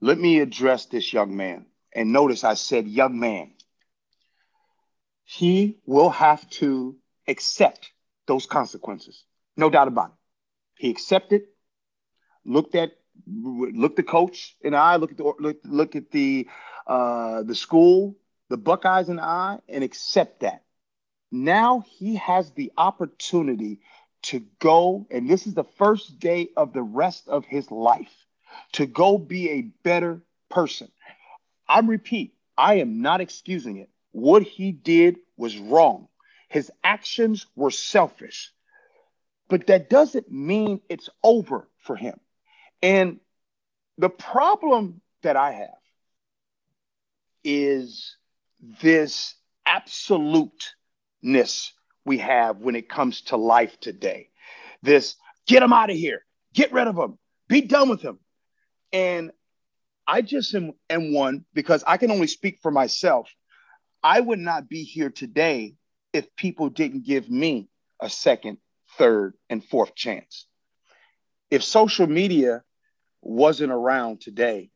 let 0.00 0.16
me 0.16 0.38
address 0.38 0.86
this 0.86 1.12
young 1.12 1.36
man. 1.36 1.66
And 1.92 2.12
notice 2.12 2.44
I 2.44 2.54
said 2.54 2.86
young 2.86 3.18
man 3.18 3.52
he 5.24 5.78
will 5.86 6.10
have 6.10 6.48
to 6.50 6.96
accept 7.26 7.90
those 8.26 8.46
consequences. 8.46 9.24
No 9.56 9.70
doubt 9.70 9.88
about 9.88 10.10
it. 10.10 10.14
He 10.76 10.90
accepted, 10.90 11.42
looked 12.44 12.76
at 12.76 12.92
looked 13.26 13.96
the 13.96 14.02
coach 14.02 14.56
in 14.60 14.72
the 14.72 14.78
eye, 14.78 14.96
look 14.96 15.10
at 15.10 15.16
the 15.16 15.32
look, 15.38 15.58
look 15.64 15.96
at 15.96 16.10
the 16.10 16.48
uh, 16.86 17.42
the 17.42 17.54
school, 17.54 18.16
the 18.48 18.56
Buckeyes 18.56 19.08
in 19.08 19.16
the 19.16 19.22
eye, 19.22 19.58
and 19.68 19.84
accept 19.84 20.40
that. 20.40 20.62
Now 21.30 21.82
he 21.86 22.16
has 22.16 22.50
the 22.52 22.72
opportunity 22.76 23.80
to 24.22 24.44
go, 24.60 25.06
and 25.10 25.28
this 25.28 25.46
is 25.46 25.54
the 25.54 25.64
first 25.64 26.18
day 26.20 26.50
of 26.56 26.72
the 26.72 26.82
rest 26.82 27.28
of 27.28 27.44
his 27.44 27.70
life, 27.70 28.12
to 28.72 28.86
go 28.86 29.18
be 29.18 29.50
a 29.50 29.62
better 29.62 30.22
person. 30.48 30.88
I 31.66 31.80
repeat, 31.80 32.34
I 32.56 32.74
am 32.74 33.00
not 33.02 33.20
excusing 33.20 33.78
it. 33.78 33.88
What 34.12 34.42
he 34.42 34.72
did 34.72 35.16
was 35.36 35.56
wrong. 35.58 36.08
His 36.48 36.70
actions 36.84 37.46
were 37.56 37.70
selfish. 37.70 38.52
But 39.48 39.66
that 39.68 39.88
doesn't 39.88 40.30
mean 40.30 40.80
it's 40.88 41.08
over 41.22 41.68
for 41.78 41.96
him. 41.96 42.20
And 42.82 43.20
the 43.98 44.10
problem 44.10 45.00
that 45.22 45.36
I 45.36 45.52
have 45.52 45.68
is 47.44 48.16
this 48.82 49.34
absoluteness 49.66 51.72
we 52.04 52.18
have 52.18 52.58
when 52.58 52.74
it 52.74 52.88
comes 52.88 53.22
to 53.22 53.36
life 53.36 53.78
today. 53.80 54.28
This 54.82 55.16
get 55.46 55.60
them 55.60 55.72
out 55.72 55.90
of 55.90 55.96
here, 55.96 56.24
get 56.52 56.72
rid 56.72 56.88
of 56.88 56.96
them, 56.96 57.18
be 57.48 57.60
done 57.60 57.88
with 57.88 58.02
them. 58.02 58.18
And 58.92 59.30
I 60.06 60.22
just 60.22 60.54
am, 60.54 60.72
am 60.90 61.14
one 61.14 61.44
because 61.54 61.84
I 61.86 61.96
can 61.96 62.10
only 62.10 62.26
speak 62.26 62.58
for 62.60 62.70
myself. 62.70 63.30
I 64.02 64.20
would 64.20 64.40
not 64.40 64.68
be 64.68 64.82
here 64.82 65.10
today 65.10 65.76
if 66.12 66.34
people 66.34 66.68
didn't 66.68 67.06
give 67.06 67.30
me 67.30 67.68
a 68.00 68.10
second, 68.10 68.58
third, 68.98 69.34
and 69.48 69.64
fourth 69.64 69.94
chance. 69.94 70.46
If 71.50 71.62
social 71.62 72.06
media 72.06 72.64
wasn't 73.22 73.72
around 73.72 74.20
today, 74.20 74.70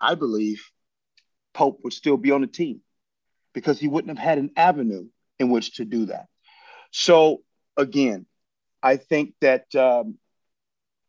I 0.00 0.14
believe 0.14 0.64
Pope 1.54 1.80
would 1.82 1.92
still 1.92 2.16
be 2.16 2.30
on 2.30 2.42
the 2.42 2.46
team 2.46 2.80
because 3.54 3.78
he 3.78 3.88
wouldn't 3.88 4.16
have 4.16 4.24
had 4.24 4.38
an 4.38 4.50
avenue 4.56 5.08
in 5.38 5.50
which 5.50 5.76
to 5.76 5.84
do 5.84 6.06
that. 6.06 6.26
So, 6.90 7.42
again, 7.76 8.26
I 8.82 8.96
think 8.96 9.34
that 9.40 9.74
um, 9.74 10.18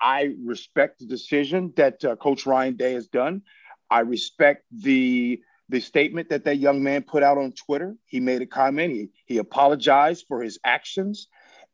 I 0.02 0.36
respect 0.44 1.00
the 1.00 1.06
decision 1.06 1.74
that 1.76 2.04
uh, 2.04 2.16
Coach 2.16 2.46
Ryan 2.46 2.76
Day 2.76 2.94
has 2.94 3.08
done. 3.08 3.44
I 3.90 4.00
respect 4.00 4.66
the 4.72 5.42
the 5.70 5.80
statement 5.80 6.30
that 6.30 6.44
that 6.44 6.58
young 6.58 6.84
man 6.84 7.02
put 7.02 7.24
out 7.24 7.38
on 7.38 7.54
Twitter. 7.54 7.96
He 8.06 8.20
made 8.20 8.42
a 8.42 8.46
comment. 8.46 8.92
He, 8.92 9.10
he 9.26 9.38
apologized 9.38 10.26
for 10.28 10.42
his 10.42 10.60
actions. 10.66 11.28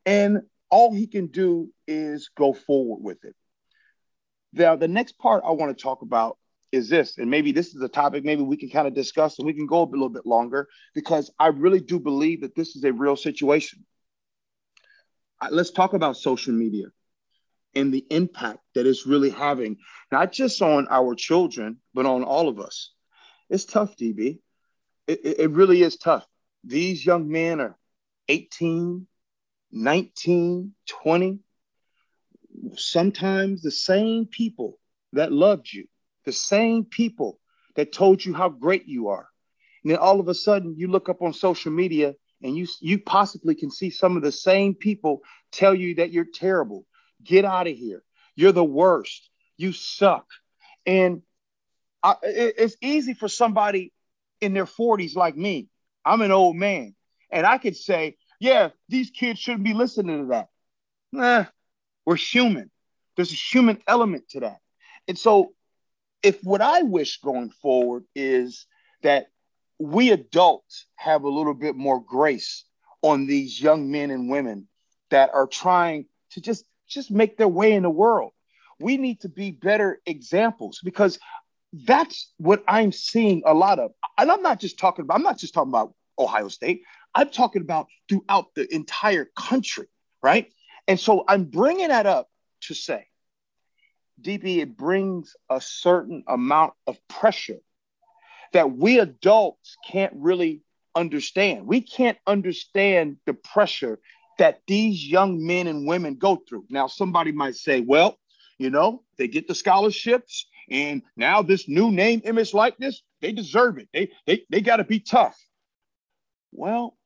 And 0.06 0.44
all 0.70 0.94
he 0.94 1.08
can 1.08 1.28
do 1.28 1.72
is 1.88 2.30
go 2.38 2.54
forward 2.54 3.02
with 3.02 3.26
it. 3.26 3.36
Now, 4.54 4.76
the 4.76 4.88
next 4.88 5.18
part 5.18 5.44
I 5.46 5.52
want 5.52 5.78
to 5.78 5.82
talk 5.82 6.02
about 6.02 6.38
is 6.72 6.90
this, 6.90 7.18
and 7.18 7.30
maybe 7.30 7.52
this 7.52 7.74
is 7.74 7.82
a 7.82 7.88
topic 7.88 8.26
maybe 8.26 8.42
we 8.42 8.58
can 8.58 8.70
kind 8.70 8.88
of 8.88 8.94
discuss 8.94 9.40
and 9.40 9.46
we 9.46 9.54
can 9.54 9.68
go 9.68 9.84
a 9.84 9.86
little 9.86 10.10
bit 10.10 10.26
longer 10.26 10.68
because 10.94 11.32
I 11.40 11.48
really 11.48 11.80
do 11.80 12.00
believe 12.00 12.42
that 12.42 12.56
this 12.56 12.76
is 12.76 12.84
a 12.84 12.92
real 12.92 13.16
situation. 13.16 13.86
Let's 15.50 15.72
talk 15.72 15.94
about 15.94 16.18
social 16.18 16.54
media 16.54 16.88
and 17.76 17.94
the 17.94 18.06
impact 18.10 18.60
that 18.74 18.88
it's 18.88 19.06
really 19.06 19.30
having, 19.30 19.78
not 20.12 20.32
just 20.32 20.62
on 20.62 20.88
our 20.90 21.16
children, 21.16 21.78
but 21.94 22.06
on 22.06 22.24
all 22.24 22.50
of 22.50 22.60
us. 22.60 22.92
It's 23.50 23.66
tough, 23.66 23.96
DB. 23.96 24.40
It, 25.08 25.20
it, 25.40 25.52
really 25.52 25.84
is 25.84 25.96
tough. 25.96 26.26
These 26.64 27.06
young 27.06 27.30
men 27.30 27.62
are 27.62 27.78
18, 28.28 29.08
19, 29.72 30.74
20. 30.88 31.40
Sometimes 32.76 33.62
the 33.62 33.72
same 33.72 34.26
people 34.26 34.80
that 35.14 35.32
loved 35.32 35.72
you, 35.72 35.86
the 36.26 36.32
same 36.32 36.86
people 36.86 37.40
that 37.76 37.92
told 37.92 38.24
you 38.24 38.34
how 38.34 38.50
great 38.50 38.88
you 38.88 39.10
are. 39.10 39.28
And 39.84 39.92
then 39.92 40.00
all 40.00 40.20
of 40.20 40.28
a 40.28 40.34
sudden 40.34 40.76
you 40.78 40.88
look 40.88 41.10
up 41.10 41.22
on 41.22 41.34
social 41.34 41.72
media 41.72 42.16
and 42.44 42.56
you 42.56 42.68
you 42.82 43.00
possibly 43.00 43.56
can 43.56 43.72
see 43.72 43.90
some 43.90 44.18
of 44.18 44.24
the 44.24 44.32
same 44.32 44.76
people 44.76 45.22
tell 45.52 45.74
you 45.74 45.96
that 45.96 46.12
you're 46.12 46.26
terrible. 46.34 46.86
Get 47.24 47.46
out 47.46 47.68
of 47.68 47.76
here. 47.76 48.04
You're 48.36 48.52
the 48.52 48.64
worst. 48.64 49.30
You 49.58 49.72
suck. 49.72 50.26
And 50.86 51.22
I, 52.04 52.16
it's 52.24 52.78
easy 52.82 53.14
for 53.14 53.28
somebody 53.28 53.92
in 54.40 54.54
their 54.54 54.66
40s 54.66 55.16
like 55.16 55.36
me. 55.36 55.68
I'm 56.06 56.22
an 56.22 56.32
old 56.32 56.56
man, 56.56 56.96
and 57.32 57.46
I 57.46 57.58
could 57.58 57.76
say, 57.76 58.18
yeah, 58.40 58.70
these 58.88 59.10
kids 59.10 59.40
shouldn't 59.40 59.64
be 59.64 59.74
listening 59.74 60.22
to 60.22 60.26
that. 60.28 60.50
Nah, 61.12 61.46
we're 62.08 62.16
human. 62.16 62.72
There's 63.16 63.32
a 63.32 63.36
human 63.36 63.84
element 63.88 64.30
to 64.30 64.40
that. 64.40 64.58
And 65.08 65.20
so, 65.20 65.54
if 66.24 66.44
what 66.44 66.62
I 66.62 66.82
wish 66.82 67.22
going 67.22 67.52
forward 67.52 68.06
is 68.16 68.66
that 69.04 69.28
we 69.78 70.10
adults 70.10 70.88
have 70.96 71.24
a 71.24 71.30
little 71.30 71.54
bit 71.54 71.76
more 71.76 72.04
grace 72.04 72.66
on 73.04 73.28
these 73.28 73.62
young 73.62 73.92
men 73.92 74.10
and 74.10 74.32
women 74.32 74.68
that 75.12 75.30
are 75.36 75.46
trying 75.46 76.06
to 76.32 76.42
just 76.42 76.66
just 76.88 77.12
make 77.12 77.38
their 77.38 77.48
way 77.48 77.74
in 77.74 77.84
the 77.84 77.90
world 77.90 78.32
we 78.80 78.98
need 78.98 79.22
to 79.22 79.30
be 79.30 79.52
better 79.52 80.00
examples 80.06 80.80
because 80.84 81.20
that's 81.74 82.32
what 82.38 82.64
I'm 82.68 82.92
seeing 82.92 83.44
a 83.46 83.54
lot 83.54 83.80
of. 83.80 83.92
And 84.18 84.32
I'm 84.32 84.42
not 84.42 84.60
just 84.60 84.80
talking 84.80 85.04
about, 85.04 85.16
I'm 85.16 85.24
not 85.24 85.38
just 85.38 85.54
talking 85.54 85.72
about 85.72 85.94
Ohio 86.18 86.48
State. 86.48 86.82
I'm 87.14 87.30
talking 87.30 87.62
about 87.62 87.88
throughout 88.08 88.54
the 88.56 88.74
entire 88.74 89.26
country, 89.36 89.88
right? 90.22 90.52
And 90.88 91.00
so 91.00 91.24
I'm 91.28 91.46
bringing 91.46 91.90
that 91.90 92.06
up 92.06 92.30
to 92.62 92.74
say, 92.74 93.08
DB, 94.22 94.60
it 94.60 94.78
brings 94.78 95.36
a 95.50 95.62
certain 95.62 96.24
amount 96.28 96.74
of 96.88 96.98
pressure 97.08 97.60
that 98.54 98.72
we 98.72 99.00
adults 99.00 99.78
can't 99.88 100.14
really 100.16 100.62
understand. 100.96 101.68
We 101.68 101.82
can't 101.82 102.18
understand 102.26 103.18
the 103.26 103.34
pressure 103.34 104.00
that 104.40 104.62
these 104.68 105.06
young 105.06 105.46
men 105.46 105.68
and 105.68 105.88
women 105.88 106.16
go 106.16 106.38
through. 106.48 106.66
Now, 106.70 106.88
somebody 106.88 107.32
might 107.32 107.56
say, 107.56 107.82
well, 107.82 108.18
you 108.58 108.70
know, 108.70 109.04
they 109.18 109.28
get 109.28 109.48
the 109.48 109.56
scholarships 109.56 110.48
and 110.70 111.02
now 111.16 111.42
this 111.42 111.68
new 111.68 111.92
name, 111.92 112.22
image, 112.26 112.54
likeness, 112.54 113.02
they 113.22 113.32
deserve 113.32 113.78
it. 113.78 113.90
They 113.94 114.12
they 114.26 114.44
they 114.50 114.62
got 114.62 114.78
to 114.78 114.84
be 114.84 115.00
tough. 115.00 115.38
Well, 116.52 116.98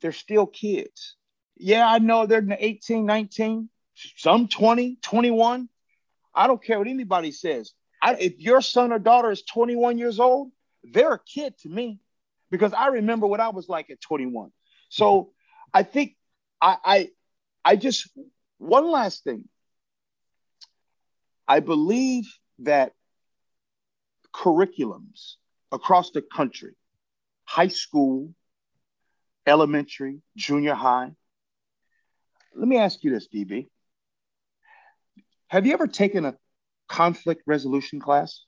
they're 0.00 0.12
still 0.12 0.46
kids. 0.46 1.16
Yeah, 1.56 1.88
I 1.88 1.98
know 1.98 2.26
they're 2.26 2.46
18, 2.58 3.06
19, 3.06 3.68
some 4.16 4.48
20, 4.48 4.98
21. 5.02 5.68
I 6.34 6.46
don't 6.46 6.62
care 6.62 6.78
what 6.78 6.88
anybody 6.88 7.32
says. 7.32 7.72
I, 8.02 8.14
if 8.14 8.40
your 8.40 8.60
son 8.60 8.92
or 8.92 8.98
daughter 8.98 9.30
is 9.30 9.42
21 9.42 9.98
years 9.98 10.20
old, 10.20 10.50
they're 10.84 11.14
a 11.14 11.20
kid 11.20 11.56
to 11.60 11.68
me 11.68 11.98
because 12.50 12.72
I 12.72 12.88
remember 12.88 13.26
what 13.26 13.40
I 13.40 13.48
was 13.48 13.68
like 13.68 13.90
at 13.90 14.00
21. 14.00 14.52
So 14.90 15.30
I 15.72 15.82
think 15.82 16.14
I, 16.60 16.76
I, 16.84 17.08
I 17.64 17.76
just, 17.76 18.08
one 18.58 18.90
last 18.90 19.24
thing. 19.24 19.48
I 21.48 21.60
believe 21.60 22.26
that 22.60 22.92
curriculums 24.34 25.34
across 25.72 26.10
the 26.10 26.22
country, 26.22 26.74
high 27.44 27.68
school, 27.68 28.34
elementary, 29.46 30.20
junior 30.36 30.74
high. 30.74 31.12
Let 32.56 32.68
me 32.68 32.78
ask 32.78 33.04
you 33.04 33.10
this, 33.10 33.28
DB. 33.28 33.68
Have 35.48 35.66
you 35.66 35.74
ever 35.74 35.86
taken 35.86 36.24
a 36.24 36.34
conflict 36.88 37.42
resolution 37.46 38.00
class 38.00 38.44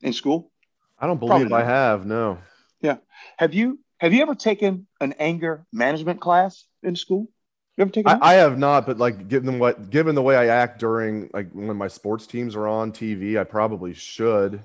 in 0.00 0.12
school? 0.12 0.52
I 0.98 1.06
don't 1.06 1.18
believe 1.18 1.48
Probably 1.48 1.54
I 1.54 1.64
have, 1.64 2.06
no. 2.06 2.38
Yeah. 2.80 2.98
Have 3.38 3.52
you 3.52 3.80
have 3.98 4.14
you 4.14 4.22
ever 4.22 4.34
taken 4.34 4.86
an 5.00 5.14
anger 5.18 5.66
management 5.72 6.20
class 6.20 6.64
in 6.82 6.96
school? 6.96 7.28
You 7.76 7.82
ever 7.82 7.90
taken 7.90 8.10
I, 8.10 8.32
I, 8.32 8.34
have 8.34 8.58
not, 8.58 8.86
but 8.86 8.98
like 8.98 9.28
given 9.28 9.58
what 9.58 9.90
given 9.90 10.14
the 10.14 10.22
way 10.22 10.36
I 10.36 10.46
act 10.46 10.78
during 10.78 11.30
like 11.34 11.50
when 11.52 11.76
my 11.76 11.88
sports 11.88 12.26
teams 12.26 12.54
are 12.54 12.68
on 12.68 12.92
TV, 12.92 13.38
I 13.38 13.44
probably 13.44 13.92
should. 13.92 14.62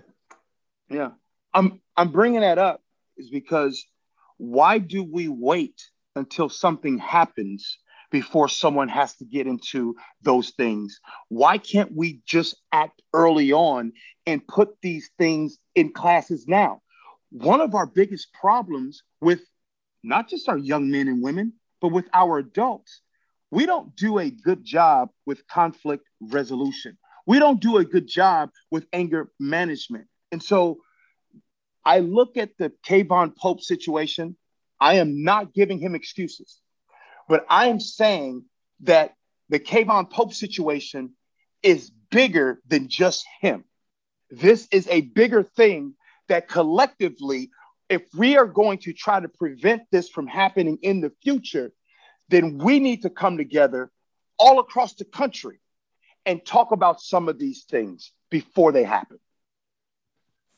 Yeah. 0.90 1.12
I'm 1.54 1.82
I'm 1.98 2.12
bringing 2.12 2.42
that 2.42 2.58
up 2.58 2.82
is 3.18 3.30
because 3.30 3.86
why 4.38 4.78
do 4.78 5.04
we 5.04 5.28
wait 5.28 5.82
until 6.16 6.50
something 6.50 6.98
happens 6.98 7.78
before 8.12 8.48
someone 8.48 8.88
has 8.88 9.16
to 9.18 9.26
get 9.26 9.48
into 9.48 9.96
those 10.22 10.52
things? 10.52 11.00
Why 11.30 11.58
can't 11.58 11.92
we 11.96 12.22
just 12.26 12.56
act 12.72 13.02
early 13.14 13.52
on 13.52 13.94
and 14.26 14.48
put 14.48 14.70
these 14.82 15.10
things 15.18 15.58
in 15.76 15.92
classes 15.92 16.48
now? 16.48 16.82
One 17.32 17.62
of 17.62 17.76
our 17.76 17.86
biggest 17.86 18.34
problems 18.34 19.04
with 19.22 19.42
not 20.04 20.30
just 20.30 20.48
our 20.48 20.58
young 20.58 20.90
men 20.90 21.08
and 21.08 21.22
women, 21.22 21.54
but 21.82 21.90
with 21.90 22.08
our 22.14 22.38
adults, 22.38 23.02
we 23.52 23.66
don't 23.66 23.96
do 23.96 24.20
a 24.20 24.30
good 24.30 24.64
job 24.64 25.10
with 25.26 25.48
conflict 25.48 26.08
resolution. 26.22 26.98
We 27.26 27.40
don't 27.40 27.60
do 27.60 27.78
a 27.78 27.86
good 27.86 28.08
job 28.08 28.52
with 28.72 28.86
anger 28.94 29.32
management. 29.40 30.08
And 30.32 30.42
so 30.42 30.78
I 31.84 32.00
look 32.00 32.38
at 32.38 32.52
the 32.58 32.72
K'Vaughan 32.86 33.36
Pope 33.36 33.62
situation. 33.62 34.36
I 34.80 34.96
am 34.96 35.24
not 35.24 35.54
giving 35.54 35.80
him 35.80 35.96
excuses. 35.96 36.60
But 37.28 37.46
I 37.50 37.68
am 37.68 37.80
saying 37.80 38.46
that 38.82 39.14
the 39.50 39.60
K'Vaughan 39.60 40.10
Pope 40.10 40.34
situation 40.34 41.14
is 41.64 41.92
bigger 42.12 42.62
than 42.68 42.88
just 42.88 43.26
him. 43.42 43.64
This 44.30 44.68
is 44.72 44.88
a 44.88 45.02
bigger 45.02 45.44
thing 45.44 45.96
that 46.28 46.48
collectively, 46.48 47.52
if 47.90 48.04
we 48.16 48.38
are 48.38 48.46
going 48.46 48.80
to 48.80 48.94
try 48.94 49.20
to 49.20 49.28
prevent 49.28 49.84
this 49.92 50.10
from 50.10 50.28
happening 50.28 50.80
in 50.82 51.02
the 51.02 51.12
future, 51.24 51.72
then 52.30 52.58
we 52.58 52.80
need 52.80 53.04
to 53.04 53.10
come 53.10 53.38
together 53.38 53.92
all 54.38 54.60
across 54.60 54.96
the 54.96 55.06
country 55.06 55.60
and 56.26 56.46
talk 56.46 56.72
about 56.72 57.02
some 57.02 57.30
of 57.30 57.38
these 57.38 57.66
things 57.66 58.12
before 58.32 58.72
they 58.72 58.84
happen. 58.84 59.20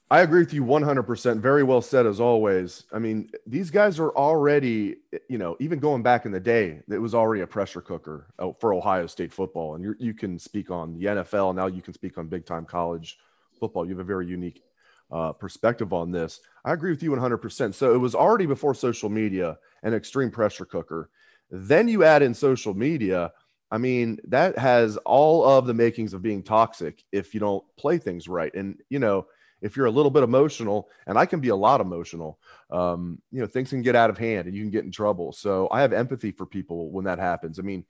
I 0.10 0.22
agree 0.22 0.39
with 0.39 0.54
you 0.54 0.63
100%. 0.63 1.39
Very 1.41 1.63
well 1.63 1.82
said, 1.82 2.06
as 2.06 2.22
always. 2.22 2.86
I 2.93 3.00
mean, 3.00 3.30
these 3.46 3.70
guys 3.70 4.00
are 4.00 4.12
already, 4.12 4.98
you 5.28 5.38
know, 5.38 5.58
even 5.60 5.80
going 5.80 6.02
back 6.02 6.26
in 6.26 6.32
the 6.32 6.39
day, 6.39 6.80
it 6.89 6.98
was 6.98 7.13
already 7.13 7.41
a 7.41 7.48
pressure 7.48 7.82
cooker 7.82 8.28
uh, 8.39 8.52
for 8.60 8.74
Ohio 8.74 9.08
State 9.08 9.34
football. 9.34 9.76
And 9.76 9.96
you 10.00 10.13
can 10.13 10.39
speak 10.39 10.72
on 10.72 10.98
the 10.98 11.06
NFL. 11.06 11.56
Now 11.56 11.67
you 11.67 11.82
can 11.82 11.93
speak 11.93 12.17
on 12.17 12.28
big 12.28 12.46
time 12.46 12.65
college 12.65 13.20
football. 13.60 13.86
You 13.86 13.91
have 13.91 14.00
a 14.00 14.06
very 14.06 14.28
unique 14.28 14.63
uh, 15.12 15.34
perspective 15.34 15.91
on 15.91 16.12
this. 16.12 16.39
I 16.63 16.72
agree 16.72 16.91
with 16.91 17.04
you 17.04 17.12
100%. 17.12 17.74
So 17.74 17.93
it 17.93 17.98
was 17.98 18.15
already 18.15 18.46
before 18.46 18.76
social 18.76 19.10
media 19.10 19.58
an 19.84 19.93
extreme 19.93 20.32
pressure 20.32 20.65
cooker. 20.65 21.10
Then 21.52 21.89
you 21.89 22.06
add 22.06 22.22
in 22.22 22.34
social 22.34 22.74
media. 22.74 23.34
I 23.72 23.78
mean, 23.78 24.20
that 24.30 24.58
has 24.58 24.96
all 24.98 25.43
of 25.43 25.67
the 25.67 25.74
makings 25.74 26.13
of 26.13 26.22
being 26.22 26.43
toxic 26.43 27.04
if 27.12 27.34
you 27.34 27.41
don't 27.41 27.63
play 27.76 27.98
things 27.98 28.30
right. 28.30 28.54
And, 28.56 28.80
you 28.89 29.00
know, 29.00 29.28
if 29.62 29.76
you're 29.76 29.88
a 29.88 29.91
little 29.91 30.12
bit 30.12 30.24
emotional, 30.24 30.89
and 31.08 31.17
I 31.17 31.26
can 31.26 31.39
be 31.39 31.50
a 31.50 31.56
lot 31.56 31.82
emotional, 31.82 32.39
um, 32.72 33.22
you 33.32 33.41
know, 33.41 33.48
things 33.48 33.70
can 33.70 33.82
get 33.82 33.96
out 33.96 34.10
of 34.10 34.17
hand 34.17 34.48
and 34.48 34.56
you 34.56 34.63
can 34.63 34.72
get 34.72 34.86
in 34.86 34.91
trouble. 34.91 35.32
So 35.32 35.67
I 35.72 35.82
have 35.82 35.93
empathy 35.93 36.32
for 36.32 36.46
people 36.46 36.91
when 36.91 37.06
that 37.06 37.20
happens. 37.20 37.60
I 37.60 37.63
mean, 37.63 37.86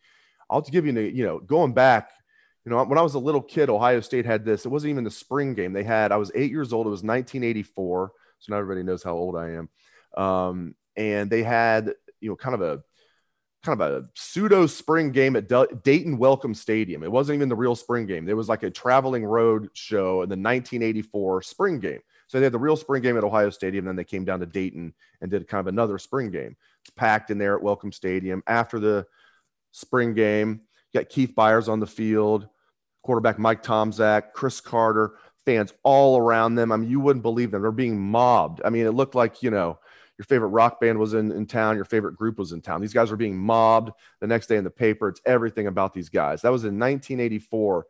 I'll 0.50 0.62
give 0.62 0.86
you, 0.86 0.94
you 0.94 1.26
know, 1.26 1.40
going 1.40 1.74
back, 1.74 2.12
you 2.66 2.72
know, 2.72 2.84
when 2.84 2.98
I 2.98 3.02
was 3.02 3.16
a 3.16 3.20
little 3.20 3.42
kid, 3.42 3.70
Ohio 3.70 4.00
State 4.02 4.26
had 4.26 4.46
this. 4.46 4.66
It 4.66 4.70
wasn't 4.70 4.92
even 4.92 5.04
the 5.04 5.12
spring 5.12 5.54
game. 5.54 5.74
They 5.74 5.84
had, 5.84 6.12
I 6.12 6.18
was 6.18 6.32
eight 6.36 6.52
years 6.52 6.74
old. 6.74 6.88
It 6.88 6.90
was 6.90 7.04
1984. 7.04 8.12
So 8.40 8.52
now 8.52 8.60
everybody 8.60 8.84
knows 8.84 9.04
how 9.04 9.14
old 9.14 9.36
I 9.36 9.52
am. 9.52 9.70
Um, 10.16 10.76
and 10.96 11.30
they 11.30 11.44
had, 11.44 11.94
you 12.20 12.30
know, 12.30 12.36
kind 12.36 12.56
of 12.56 12.62
a 12.62 12.84
kind 13.68 13.82
of 13.82 13.92
a 13.92 14.08
pseudo 14.16 14.66
spring 14.66 15.12
game 15.12 15.36
at 15.36 15.50
Dayton 15.84 16.18
Welcome 16.18 16.54
Stadium. 16.54 17.04
It 17.04 17.12
wasn't 17.12 17.36
even 17.36 17.50
the 17.50 17.56
real 17.56 17.76
spring 17.76 18.06
game. 18.06 18.24
There 18.24 18.38
was 18.38 18.48
like 18.48 18.64
a 18.64 18.72
traveling 18.72 19.26
road 19.26 19.70
show 19.74 20.22
in 20.22 20.30
the 20.30 20.38
1984 20.38 21.42
spring 21.42 21.80
game. 21.80 22.00
So 22.28 22.40
they 22.40 22.46
had 22.46 22.54
the 22.54 22.60
real 22.60 22.78
spring 22.78 23.04
game 23.04 23.18
at 23.18 23.26
Ohio 23.26 23.50
Stadium. 23.50 23.84
Then 23.84 23.98
they 23.98 24.06
came 24.06 24.24
down 24.24 24.40
to 24.40 24.46
Dayton 24.46 24.94
and 25.20 25.30
did 25.30 25.50
kind 25.50 25.60
of 25.60 25.68
another 25.68 25.98
spring 25.98 26.32
game. 26.32 26.56
It's 26.82 26.92
packed 26.92 27.30
in 27.30 27.38
there 27.38 27.58
at 27.58 27.62
Welcome 27.62 27.92
Stadium. 27.92 28.42
After 28.48 28.80
the 28.80 29.06
spring 29.74 30.14
game, 30.14 30.62
got 30.94 31.10
Keith 31.10 31.34
Byars 31.36 31.68
on 31.68 31.82
the 31.82 31.88
field, 31.88 32.48
quarterback 33.02 33.38
Mike 33.38 33.64
Tomczak, 33.64 34.32
Cris 34.32 34.62
Carter, 34.62 35.16
fans 35.46 35.74
all 35.84 36.18
around 36.18 36.56
them. 36.56 36.72
I 36.72 36.78
mean, 36.78 36.90
you 36.90 37.02
wouldn't 37.02 37.24
believe 37.24 37.52
them. 37.52 37.64
They're 37.64 37.72
being 37.74 38.00
mobbed. 38.00 38.62
I 38.64 38.70
mean, 38.70 38.86
it 38.86 38.92
looked 38.92 39.16
like, 39.16 39.44
you 39.44 39.52
know, 39.52 39.78
your 40.18 40.26
favorite 40.26 40.50
rock 40.50 40.80
band 40.80 40.98
was 40.98 41.14
in, 41.14 41.32
in 41.32 41.46
town, 41.46 41.76
your 41.76 41.86
favorite 41.86 42.16
group 42.16 42.38
was 42.40 42.52
in 42.52 42.62
town. 42.62 42.82
These 42.82 42.94
guys 42.94 43.12
were 43.12 43.18
being 43.18 43.38
mobbed 43.38 43.92
the 44.20 44.28
next 44.28 44.48
day 44.48 44.58
in 44.58 44.64
the 44.64 44.70
paper. 44.70 45.10
It's 45.10 45.22
everything 45.26 45.68
about 45.68 45.94
these 45.94 46.10
guys. 46.10 46.42
That 46.42 46.52
was 46.52 46.64
in 46.64 46.80
1984. 46.80 47.86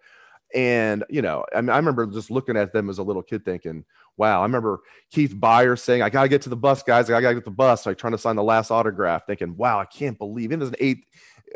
And, 0.54 1.04
you 1.10 1.22
know, 1.22 1.46
I 1.56 1.62
mean, 1.62 1.70
I 1.70 1.78
remember 1.78 2.06
just 2.08 2.32
looking 2.32 2.58
at 2.58 2.74
them 2.74 2.90
as 2.90 2.98
a 2.98 3.04
little 3.04 3.24
kid 3.24 3.44
thinking, 3.44 3.86
wow, 4.18 4.40
I 4.40 4.44
remember 4.44 4.80
Keith 5.12 5.34
Byars 5.36 5.80
saying, 5.80 6.02
I 6.02 6.10
got 6.10 6.24
to 6.24 6.30
get 6.30 6.42
to 6.44 6.50
the 6.50 6.56
bus, 6.56 6.84
guys. 6.84 7.10
I 7.10 7.22
got 7.22 7.30
to 7.30 7.36
get 7.36 7.46
the 7.46 7.52
bus. 7.52 7.86
Like 7.86 7.98
trying 7.98 8.14
to 8.14 8.18
sign 8.18 8.36
the 8.36 8.44
last 8.44 8.72
autograph, 8.72 9.26
thinking, 9.26 9.56
wow, 9.56 9.80
I 9.80 9.86
can't 9.86 10.18
believe 10.18 10.52
it. 10.52 10.62
As 10.62 10.70
an 10.70 10.76
eight, 10.80 11.06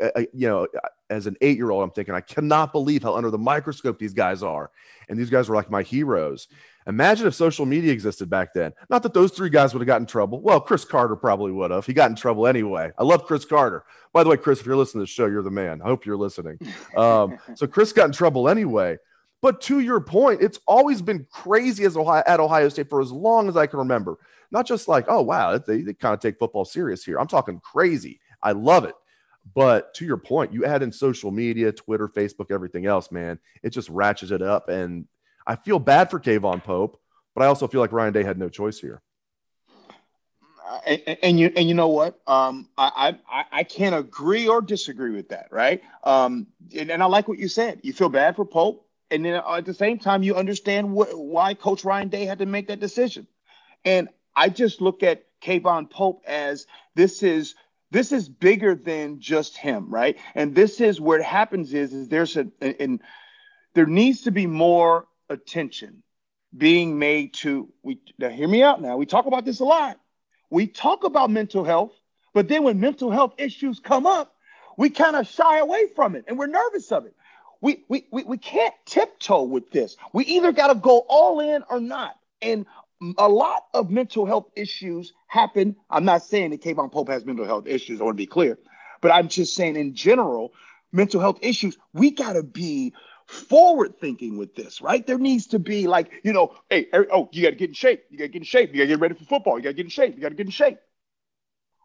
uh, 0.00 0.10
uh 0.16 0.22
you 0.32 0.48
know, 0.48 0.66
as 1.10 1.26
an 1.26 1.36
eight 1.40 1.56
year 1.56 1.70
old, 1.70 1.82
I'm 1.82 1.90
thinking, 1.90 2.14
I 2.14 2.20
cannot 2.20 2.72
believe 2.72 3.02
how 3.02 3.14
under 3.14 3.30
the 3.30 3.38
microscope 3.38 3.98
these 3.98 4.14
guys 4.14 4.42
are. 4.42 4.70
And 5.08 5.18
these 5.18 5.30
guys 5.30 5.48
were 5.48 5.56
like 5.56 5.70
my 5.70 5.82
heroes. 5.82 6.48
Imagine 6.86 7.26
if 7.26 7.34
social 7.34 7.66
media 7.66 7.92
existed 7.92 8.28
back 8.28 8.54
then. 8.54 8.72
Not 8.90 9.02
that 9.04 9.14
those 9.14 9.32
three 9.32 9.50
guys 9.50 9.72
would 9.72 9.80
have 9.80 9.86
gotten 9.86 10.02
in 10.02 10.08
trouble. 10.08 10.40
Well, 10.40 10.60
Cris 10.60 10.84
Carter 10.84 11.14
probably 11.14 11.52
would 11.52 11.70
have. 11.70 11.86
He 11.86 11.92
got 11.92 12.10
in 12.10 12.16
trouble 12.16 12.46
anyway. 12.46 12.90
I 12.98 13.04
love 13.04 13.24
Cris 13.24 13.44
Carter. 13.44 13.84
By 14.12 14.24
the 14.24 14.30
way, 14.30 14.36
Cris, 14.36 14.60
if 14.60 14.66
you're 14.66 14.76
listening 14.76 15.00
to 15.00 15.04
the 15.04 15.14
show, 15.14 15.26
you're 15.26 15.42
the 15.42 15.50
man. 15.50 15.80
I 15.82 15.86
hope 15.86 16.04
you're 16.06 16.16
listening. 16.16 16.58
Um, 16.96 17.38
so 17.54 17.66
Cris 17.66 17.92
got 17.92 18.06
in 18.06 18.12
trouble 18.12 18.48
anyway. 18.48 18.98
But 19.42 19.60
to 19.62 19.80
your 19.80 20.00
point, 20.00 20.40
it's 20.40 20.60
always 20.66 21.02
been 21.02 21.26
crazy 21.30 21.84
as 21.84 21.96
Ohio, 21.96 22.22
at 22.26 22.40
Ohio 22.40 22.68
State 22.68 22.88
for 22.88 23.00
as 23.00 23.10
long 23.10 23.48
as 23.48 23.56
I 23.56 23.66
can 23.66 23.80
remember. 23.80 24.18
Not 24.52 24.66
just 24.66 24.86
like, 24.86 25.06
oh 25.08 25.22
wow, 25.22 25.58
they, 25.58 25.82
they 25.82 25.94
kind 25.94 26.14
of 26.14 26.20
take 26.20 26.38
football 26.38 26.64
serious 26.64 27.04
here. 27.04 27.18
I'm 27.18 27.26
talking 27.26 27.60
crazy. 27.60 28.20
I 28.42 28.52
love 28.52 28.84
it. 28.84 28.94
But 29.54 29.92
to 29.94 30.04
your 30.04 30.16
point, 30.16 30.52
you 30.52 30.64
add 30.64 30.82
in 30.82 30.92
social 30.92 31.30
media, 31.30 31.72
Twitter, 31.72 32.08
Facebook, 32.08 32.50
everything 32.50 32.86
else, 32.86 33.10
man, 33.10 33.38
it 33.62 33.70
just 33.70 33.88
ratchets 33.88 34.32
it 34.32 34.42
up. 34.42 34.68
And 34.68 35.06
I 35.46 35.56
feel 35.56 35.78
bad 35.78 36.10
for 36.10 36.20
K'Vaughan 36.20 36.62
Pope, 36.62 37.00
but 37.34 37.42
I 37.42 37.46
also 37.46 37.66
feel 37.66 37.80
like 37.80 37.92
Ryan 37.92 38.12
Day 38.12 38.22
had 38.22 38.38
no 38.38 38.48
choice 38.48 38.78
here. 38.78 39.02
and, 40.86 41.18
and, 41.22 41.40
you 41.40 41.52
and 41.56 41.68
you 41.68 41.74
know 41.74 41.88
what? 41.88 42.20
Um, 42.26 42.68
I, 42.78 43.16
I 43.30 43.44
I 43.52 43.64
can't 43.64 43.94
agree 43.94 44.48
or 44.48 44.60
disagree 44.60 45.14
with 45.14 45.28
that, 45.28 45.48
right? 45.50 45.82
Um, 46.04 46.46
and, 46.76 46.90
and 46.90 47.02
I 47.02 47.06
like 47.06 47.28
what 47.28 47.38
you 47.38 47.48
said. 47.48 47.80
You 47.82 47.92
feel 47.92 48.08
bad 48.08 48.36
for 48.36 48.44
Pope, 48.44 48.86
and 49.10 49.24
then 49.24 49.34
at 49.34 49.64
the 49.64 49.74
same 49.74 49.98
time, 49.98 50.22
you 50.22 50.36
understand 50.36 50.88
wh- 50.88 51.18
why 51.18 51.54
Coach 51.54 51.84
Ryan 51.84 52.08
Day 52.08 52.24
had 52.24 52.38
to 52.38 52.46
make 52.46 52.68
that 52.68 52.80
decision. 52.80 53.26
And 53.84 54.08
I 54.34 54.48
just 54.48 54.80
look 54.80 55.02
at 55.02 55.24
K'Vaughan 55.42 55.90
Pope 55.90 56.22
as 56.26 56.66
this 56.94 57.22
is 57.22 57.54
this 57.92 58.10
is 58.10 58.28
bigger 58.28 58.74
than 58.74 59.20
just 59.20 59.56
him, 59.56 59.90
right? 59.90 60.16
And 60.34 60.54
this 60.54 60.80
is 60.80 61.00
where 61.00 61.18
it 61.18 61.24
happens 61.24 61.74
is 61.74 61.92
is 61.92 62.08
there's 62.08 62.36
a 62.36 62.48
and 62.60 63.00
there 63.74 63.86
needs 63.86 64.22
to 64.22 64.30
be 64.30 64.46
more 64.46 65.06
attention 65.28 66.02
being 66.56 66.98
made 66.98 67.34
to 67.34 67.68
we 67.82 67.98
now 68.18 68.30
hear 68.30 68.48
me 68.48 68.62
out 68.62 68.80
now. 68.80 68.96
We 68.96 69.06
talk 69.06 69.26
about 69.26 69.44
this 69.44 69.60
a 69.60 69.64
lot. 69.64 70.00
We 70.50 70.66
talk 70.66 71.04
about 71.04 71.30
mental 71.30 71.64
health, 71.64 71.92
but 72.32 72.48
then 72.48 72.62
when 72.62 72.80
mental 72.80 73.10
health 73.10 73.34
issues 73.38 73.78
come 73.78 74.06
up, 74.06 74.34
we 74.76 74.88
kind 74.88 75.16
of 75.16 75.26
shy 75.26 75.58
away 75.58 75.88
from 75.94 76.16
it 76.16 76.24
and 76.28 76.38
we're 76.38 76.46
nervous 76.46 76.90
of 76.92 77.04
it. 77.04 77.14
We, 77.60 77.84
we, 77.88 78.06
we, 78.10 78.24
we 78.24 78.38
can't 78.38 78.74
tiptoe 78.86 79.44
with 79.44 79.70
this. 79.70 79.96
We 80.12 80.24
either 80.24 80.50
got 80.50 80.68
to 80.68 80.74
go 80.74 81.04
all 81.08 81.40
in 81.40 81.62
or 81.70 81.78
not. 81.78 82.16
And 82.40 82.66
a 83.18 83.28
lot 83.28 83.66
of 83.74 83.90
mental 83.90 84.26
health 84.26 84.46
issues 84.56 85.12
happen. 85.32 85.74
I'm 85.88 86.04
not 86.04 86.22
saying 86.22 86.50
that 86.50 86.60
K'Vaughan 86.60 86.92
Pope 86.92 87.08
has 87.08 87.24
mental 87.24 87.46
health 87.46 87.66
issues, 87.66 88.00
I 88.00 88.04
want 88.04 88.16
to 88.16 88.22
be 88.22 88.26
clear, 88.26 88.58
but 89.00 89.10
I'm 89.10 89.28
just 89.28 89.56
saying 89.56 89.76
in 89.76 89.94
general, 89.94 90.52
mental 90.92 91.22
health 91.22 91.38
issues, 91.40 91.78
we 91.94 92.10
got 92.10 92.34
to 92.34 92.42
be 92.42 92.92
forward 93.26 93.98
thinking 93.98 94.36
with 94.36 94.54
this, 94.54 94.82
right? 94.82 95.06
There 95.06 95.16
needs 95.16 95.46
to 95.48 95.58
be 95.58 95.86
like, 95.86 96.10
you 96.22 96.34
know, 96.34 96.54
hey, 96.68 96.86
oh, 96.92 97.30
you 97.32 97.42
got 97.42 97.50
to 97.50 97.56
get 97.56 97.70
in 97.70 97.74
shape. 97.74 98.04
You 98.10 98.18
got 98.18 98.24
to 98.24 98.28
get 98.28 98.42
in 98.42 98.44
shape. 98.44 98.74
You 98.74 98.80
got 98.80 98.82
to 98.82 98.88
get 98.88 99.00
ready 99.00 99.14
for 99.14 99.24
football. 99.24 99.56
You 99.56 99.62
got 99.62 99.70
to 99.70 99.74
get 99.74 99.86
in 99.86 99.90
shape. 99.90 100.14
You 100.16 100.20
got 100.20 100.28
to 100.28 100.34
get 100.34 100.44
in 100.44 100.52
shape. 100.52 100.78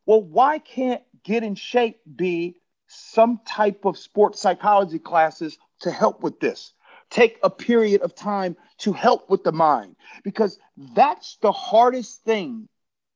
Well, 0.05 0.21
why 0.21 0.59
can't 0.59 1.01
get 1.23 1.43
in 1.43 1.55
shape 1.55 2.01
be 2.17 2.57
some 2.87 3.39
type 3.47 3.85
of 3.85 3.97
sports 3.97 4.41
psychology 4.41 4.99
classes 4.99 5.57
to 5.81 5.91
help 5.91 6.21
with 6.21 6.41
this? 6.41 6.73
Take 7.09 7.39
a 7.43 7.49
period 7.49 8.01
of 8.01 8.13
time 8.13 8.57
to 8.79 8.91
help 8.91 9.29
with 9.29 9.45
the 9.45 9.53
mind 9.53 9.95
because 10.25 10.59
that's 10.93 11.37
the 11.37 11.53
hardest 11.53 12.25
thing 12.25 12.67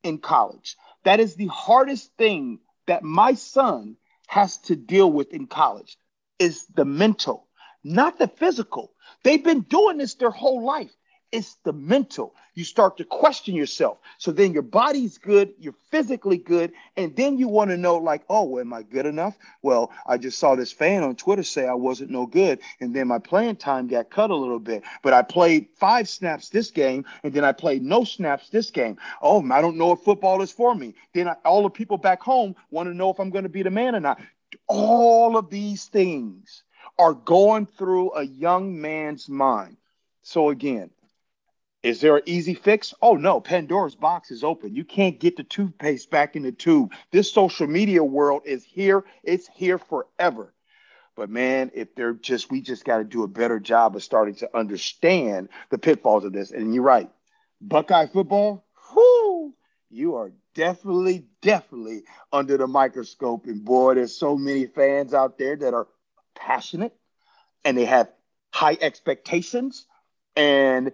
in 0.03 0.17
college. 0.19 0.77
That 1.03 1.19
is 1.19 1.35
the 1.35 1.47
hardest 1.47 2.15
thing 2.17 2.59
that 2.87 3.03
my 3.03 3.33
son 3.33 3.97
has 4.27 4.57
to 4.59 4.75
deal 4.75 5.11
with 5.11 5.33
in 5.33 5.47
college 5.47 5.97
is 6.39 6.65
the 6.67 6.85
mental 6.85 7.47
not 7.83 8.17
the 8.19 8.27
physical. 8.27 8.93
They've 9.23 9.43
been 9.43 9.61
doing 9.61 9.97
this 9.97 10.15
their 10.15 10.29
whole 10.31 10.63
life. 10.63 10.91
It's 11.31 11.55
the 11.63 11.71
mental. 11.71 12.35
You 12.55 12.65
start 12.65 12.97
to 12.97 13.05
question 13.05 13.55
yourself. 13.55 13.99
So 14.17 14.31
then 14.31 14.51
your 14.51 14.63
body's 14.63 15.17
good, 15.17 15.53
you're 15.57 15.75
physically 15.89 16.37
good, 16.37 16.73
and 16.97 17.15
then 17.15 17.37
you 17.37 17.47
want 17.47 17.71
to 17.71 17.77
know, 17.77 17.95
like, 17.95 18.23
oh, 18.29 18.59
am 18.59 18.73
I 18.73 18.83
good 18.83 19.05
enough? 19.05 19.37
Well, 19.61 19.91
I 20.05 20.17
just 20.17 20.37
saw 20.37 20.55
this 20.55 20.73
fan 20.73 21.03
on 21.03 21.15
Twitter 21.15 21.43
say 21.43 21.67
I 21.67 21.73
wasn't 21.73 22.11
no 22.11 22.25
good, 22.25 22.59
and 22.81 22.93
then 22.93 23.07
my 23.07 23.19
playing 23.19 23.55
time 23.55 23.87
got 23.87 24.09
cut 24.09 24.29
a 24.29 24.35
little 24.35 24.59
bit. 24.59 24.83
But 25.03 25.13
I 25.13 25.21
played 25.21 25.69
five 25.75 26.09
snaps 26.09 26.49
this 26.49 26.69
game, 26.69 27.05
and 27.23 27.33
then 27.33 27.45
I 27.45 27.53
played 27.53 27.81
no 27.81 28.03
snaps 28.03 28.49
this 28.49 28.69
game. 28.69 28.97
Oh, 29.21 29.41
I 29.49 29.61
don't 29.61 29.77
know 29.77 29.93
if 29.93 30.01
football 30.01 30.41
is 30.41 30.51
for 30.51 30.75
me. 30.75 30.95
Then 31.13 31.29
I, 31.29 31.35
all 31.45 31.63
the 31.63 31.69
people 31.69 31.97
back 31.97 32.21
home 32.21 32.55
want 32.71 32.89
to 32.89 32.93
know 32.93 33.09
if 33.09 33.19
I'm 33.19 33.29
going 33.29 33.43
to 33.43 33.49
be 33.49 33.63
the 33.63 33.71
man 33.71 33.95
or 33.95 34.01
not. 34.01 34.19
All 34.67 35.37
of 35.37 35.49
these 35.49 35.85
things 35.85 36.63
are 36.99 37.13
going 37.13 37.65
through 37.65 38.11
a 38.15 38.23
young 38.23 38.81
man's 38.81 39.29
mind. 39.29 39.77
So, 40.23 40.49
again, 40.49 40.89
is 41.83 41.99
there 41.99 42.17
an 42.17 42.23
easy 42.25 42.53
fix? 42.53 42.93
Oh, 43.01 43.15
no. 43.15 43.39
Pandora's 43.39 43.95
box 43.95 44.29
is 44.29 44.43
open. 44.43 44.75
You 44.75 44.85
can't 44.85 45.19
get 45.19 45.35
the 45.35 45.43
toothpaste 45.43 46.11
back 46.11 46.35
in 46.35 46.43
the 46.43 46.51
tube. 46.51 46.91
This 47.11 47.31
social 47.31 47.67
media 47.67 48.03
world 48.03 48.43
is 48.45 48.63
here, 48.63 49.03
it's 49.23 49.47
here 49.47 49.79
forever. 49.79 50.53
But 51.15 51.29
man, 51.29 51.71
if 51.73 51.93
they're 51.95 52.13
just, 52.13 52.51
we 52.51 52.61
just 52.61 52.85
got 52.85 52.99
to 52.99 53.03
do 53.03 53.23
a 53.23 53.27
better 53.27 53.59
job 53.59 53.95
of 53.95 54.03
starting 54.03 54.35
to 54.35 54.57
understand 54.57 55.49
the 55.69 55.77
pitfalls 55.77 56.23
of 56.23 56.33
this. 56.33 56.51
And 56.51 56.73
you're 56.73 56.83
right. 56.83 57.09
Buckeye 57.59 58.07
football, 58.07 58.65
whoo, 58.95 59.53
you 59.89 60.15
are 60.15 60.31
definitely, 60.55 61.25
definitely 61.41 62.03
under 62.31 62.57
the 62.57 62.67
microscope. 62.67 63.45
And 63.45 63.65
boy, 63.65 63.95
there's 63.95 64.15
so 64.15 64.37
many 64.37 64.67
fans 64.67 65.13
out 65.13 65.37
there 65.37 65.55
that 65.55 65.73
are 65.73 65.87
passionate 66.35 66.95
and 67.65 67.77
they 67.77 67.85
have 67.85 68.09
high 68.51 68.77
expectations. 68.79 69.85
And 70.35 70.91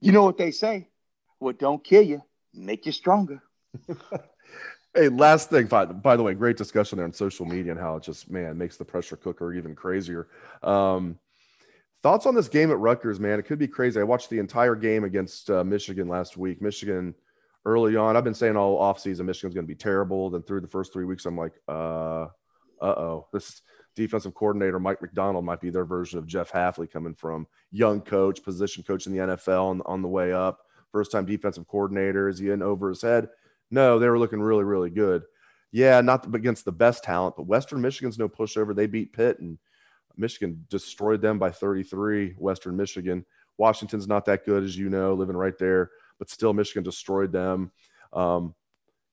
you 0.00 0.12
know 0.12 0.24
what 0.24 0.38
they 0.38 0.50
say? 0.50 0.88
What 1.38 1.58
don't 1.58 1.82
kill 1.82 2.02
you, 2.02 2.22
make 2.54 2.86
you 2.86 2.92
stronger. 2.92 3.42
hey, 4.94 5.08
last 5.08 5.50
thing, 5.50 5.66
by, 5.66 5.86
by, 5.86 6.16
the 6.16 6.22
way, 6.22 6.34
great 6.34 6.56
discussion 6.56 6.96
there 6.96 7.06
on 7.06 7.12
social 7.12 7.46
media 7.46 7.72
and 7.72 7.80
how 7.80 7.96
it 7.96 8.02
just, 8.02 8.30
man, 8.30 8.58
makes 8.58 8.76
the 8.76 8.84
pressure 8.84 9.16
cooker 9.16 9.52
even 9.54 9.74
crazier. 9.74 10.28
Um, 10.62 11.18
thoughts 12.02 12.26
on 12.26 12.34
this 12.34 12.48
game 12.48 12.70
at 12.70 12.78
Rutgers, 12.78 13.20
man? 13.20 13.38
It 13.38 13.44
could 13.44 13.58
be 13.58 13.68
crazy. 13.68 14.00
I 14.00 14.04
watched 14.04 14.30
the 14.30 14.38
entire 14.38 14.74
game 14.74 15.04
against 15.04 15.50
uh, 15.50 15.64
Michigan 15.64 16.08
last 16.08 16.36
week. 16.36 16.60
Michigan 16.60 17.14
early 17.64 17.96
on, 17.96 18.16
I've 18.16 18.24
been 18.24 18.34
saying 18.34 18.56
all 18.56 18.80
offseason 18.80 19.26
Michigan's 19.26 19.54
going 19.54 19.66
to 19.66 19.68
be 19.68 19.74
terrible. 19.74 20.30
Then 20.30 20.42
through 20.42 20.62
the 20.62 20.68
first 20.68 20.92
three 20.92 21.04
weeks, 21.04 21.26
I'm 21.26 21.36
like, 21.36 21.52
uh, 21.68 22.26
uh 22.80 22.94
oh, 22.96 23.28
this 23.32 23.62
defensive 24.00 24.34
coordinator 24.34 24.80
Mike 24.80 25.02
Macdonald 25.02 25.44
might 25.44 25.60
be 25.60 25.70
their 25.70 25.84
version 25.84 26.18
of 26.18 26.26
Jeff 26.26 26.50
Hafley 26.50 26.90
coming 26.90 27.14
from 27.14 27.46
young 27.70 28.00
coach, 28.00 28.42
position 28.42 28.82
coach 28.82 29.06
in 29.06 29.12
the 29.12 29.18
NFL 29.18 29.64
on, 29.64 29.82
on 29.84 30.00
the 30.00 30.08
way 30.08 30.32
up, 30.32 30.60
first 30.90 31.12
time 31.12 31.26
defensive 31.26 31.68
coordinator. 31.68 32.28
Is 32.28 32.38
he 32.38 32.50
in 32.50 32.62
over 32.62 32.88
his 32.88 33.02
head? 33.02 33.28
No, 33.70 33.98
they 33.98 34.08
were 34.08 34.18
looking 34.18 34.40
really, 34.40 34.64
really 34.64 34.90
good. 34.90 35.22
Yeah, 35.70 36.00
not 36.00 36.34
against 36.34 36.64
the 36.64 36.72
best 36.72 37.04
talent, 37.04 37.36
but 37.36 37.46
Western 37.46 37.80
Michigan's 37.80 38.18
no 38.18 38.28
pushover. 38.28 38.74
They 38.74 38.86
beat 38.86 39.12
Pitt 39.12 39.38
and 39.38 39.58
Michigan 40.16 40.64
destroyed 40.68 41.20
them 41.20 41.38
by 41.38 41.50
33. 41.50 42.34
Western 42.38 42.76
Michigan. 42.76 43.24
Washington's 43.58 44.08
not 44.08 44.24
that 44.24 44.46
good, 44.46 44.64
as 44.64 44.76
you 44.76 44.88
know, 44.88 45.12
living 45.14 45.36
right 45.36 45.58
there, 45.58 45.90
but 46.18 46.30
still 46.30 46.54
Michigan 46.54 46.82
destroyed 46.82 47.30
them. 47.30 47.70
Um, 48.12 48.54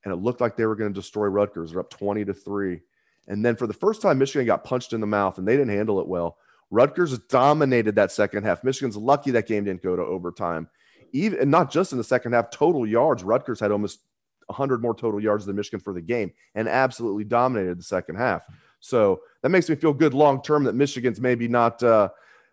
and 0.05 0.13
it 0.13 0.17
looked 0.17 0.41
like 0.41 0.55
they 0.55 0.65
were 0.65 0.75
going 0.75 0.93
to 0.93 0.99
destroy 0.99 1.27
Rutgers. 1.27 1.71
They're 1.71 1.81
up 1.81 1.89
20 1.89 2.25
to 2.25 2.33
3. 2.33 2.79
And 3.27 3.45
then 3.45 3.55
for 3.55 3.67
the 3.67 3.73
first 3.73 4.01
time, 4.01 4.17
Michigan 4.17 4.45
got 4.45 4.63
punched 4.63 4.93
in 4.93 5.01
the 5.01 5.07
mouth 5.07 5.37
and 5.37 5.47
they 5.47 5.57
didn't 5.57 5.75
handle 5.75 5.99
it 5.99 6.07
well. 6.07 6.37
Rutgers 6.69 7.17
dominated 7.17 7.95
that 7.95 8.11
second 8.11 8.43
half. 8.43 8.63
Michigan's 8.63 8.97
lucky 8.97 9.31
that 9.31 9.47
game 9.47 9.65
didn't 9.65 9.83
go 9.83 9.95
to 9.95 10.01
overtime. 10.01 10.69
Even 11.13 11.39
and 11.39 11.51
not 11.51 11.71
just 11.71 11.91
in 11.91 11.97
the 11.97 12.03
second 12.03 12.33
half, 12.33 12.49
total 12.49 12.85
yards. 12.85 13.23
Rutgers 13.23 13.59
had 13.59 13.71
almost 13.71 13.99
100 14.47 14.81
more 14.81 14.93
total 14.93 15.21
yards 15.21 15.45
than 15.45 15.55
Michigan 15.55 15.79
for 15.79 15.93
the 15.93 16.01
game 16.01 16.31
and 16.55 16.67
absolutely 16.67 17.23
dominated 17.23 17.79
the 17.79 17.83
second 17.83 18.15
half. 18.15 18.43
So 18.79 19.21
that 19.41 19.49
makes 19.49 19.69
me 19.69 19.75
feel 19.75 19.93
good 19.93 20.13
long 20.13 20.41
term 20.41 20.63
that 20.65 20.75
Michigan's 20.75 21.21
maybe 21.21 21.47
not, 21.47 21.81
uh, 21.83 22.09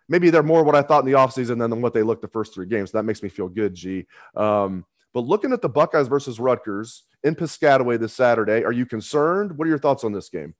maybe 0.07 0.29
they're 0.29 0.43
more 0.43 0.63
what 0.63 0.75
I 0.75 0.81
thought 0.81 1.05
in 1.05 1.11
the 1.11 1.17
offseason 1.17 1.59
than 1.59 1.81
what 1.81 1.93
they 1.93 2.03
looked 2.03 2.21
the 2.21 2.27
first 2.27 2.53
three 2.53 2.65
games. 2.65 2.91
That 2.91 3.03
makes 3.03 3.21
me 3.21 3.29
feel 3.29 3.49
good, 3.49 3.73
G. 3.73 4.05
Um, 4.35 4.85
but 5.13 5.21
looking 5.21 5.53
at 5.53 5.61
the 5.61 5.69
Buckeyes 5.69 6.07
versus 6.07 6.39
Rutgers 6.39 7.03
in 7.23 7.35
Piscataway 7.35 7.99
this 7.99 8.13
Saturday, 8.13 8.63
are 8.63 8.71
you 8.71 8.85
concerned? 8.85 9.57
What 9.57 9.65
are 9.65 9.69
your 9.69 9.79
thoughts 9.79 10.03
on 10.03 10.11
this 10.11 10.29
game? 10.29 10.53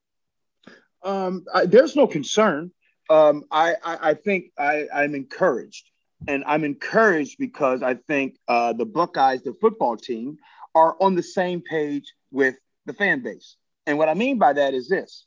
Um, 1.05 1.45
I, 1.53 1.65
there's 1.65 1.95
no 1.95 2.07
concern. 2.07 2.71
Um, 3.09 3.43
I, 3.51 3.75
I, 3.83 4.09
I, 4.09 4.13
think 4.15 4.45
I, 4.57 4.87
I'm 4.93 5.15
encouraged. 5.15 5.89
And 6.27 6.43
I'm 6.47 6.63
encouraged 6.63 7.37
because 7.37 7.83
I 7.83 7.93
think 7.93 8.37
uh, 8.47 8.73
the 8.73 8.85
Buckeyes, 8.85 9.43
the 9.43 9.53
football 9.61 9.95
team, 9.95 10.37
are 10.73 10.95
on 10.99 11.15
the 11.15 11.23
same 11.23 11.61
page 11.61 12.13
with 12.31 12.55
the 12.85 12.93
fan 12.93 13.21
base. 13.21 13.57
And 13.85 13.97
what 13.97 14.09
I 14.09 14.15
mean 14.15 14.39
by 14.39 14.53
that 14.53 14.73
is 14.73 14.89
this 14.89 15.25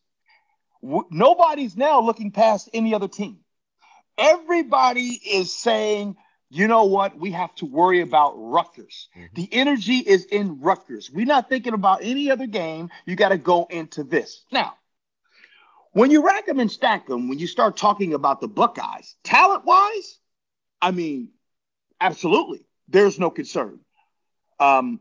w- 0.83 1.07
nobody's 1.11 1.77
now 1.77 2.01
looking 2.01 2.31
past 2.31 2.69
any 2.73 2.95
other 2.95 3.09
team. 3.09 3.39
Everybody 4.17 5.21
is 5.25 5.57
saying, 5.57 6.17
you 6.51 6.67
know 6.67 6.85
what? 6.85 7.17
We 7.17 7.31
have 7.33 7.55
to 7.57 7.67
worry 7.67 8.01
about 8.01 8.33
Rutgers. 8.37 9.09
Mm-hmm. 9.17 9.35
The 9.35 9.49
energy 9.53 9.99
is 9.99 10.25
in 10.25 10.61
Rutgers. 10.61 11.11
We're 11.11 11.27
not 11.27 11.49
thinking 11.49 11.75
about 11.75 12.01
any 12.03 12.31
other 12.31 12.47
game. 12.47 12.91
You 13.07 13.17
got 13.17 13.29
to 13.29 13.39
go 13.39 13.67
into 13.71 14.03
this. 14.03 14.45
Now, 14.51 14.75
when 15.99 16.13
you 16.13 16.25
rack 16.25 16.47
them 16.47 16.61
and 16.61 16.71
stack 16.71 17.09
them, 17.09 17.29
when 17.29 17.41
you 17.41 17.49
start 17.49 17.77
talking 17.77 18.15
about 18.15 18.41
the 18.41 18.47
Buckeyes, 18.47 19.17
talent 19.25 19.65
wise, 19.65 20.19
I 20.81 20.93
mean, 20.93 21.31
absolutely, 22.01 22.65
there's 22.87 23.19
no 23.19 23.31
concern. 23.31 23.81
Um, 24.61 25.01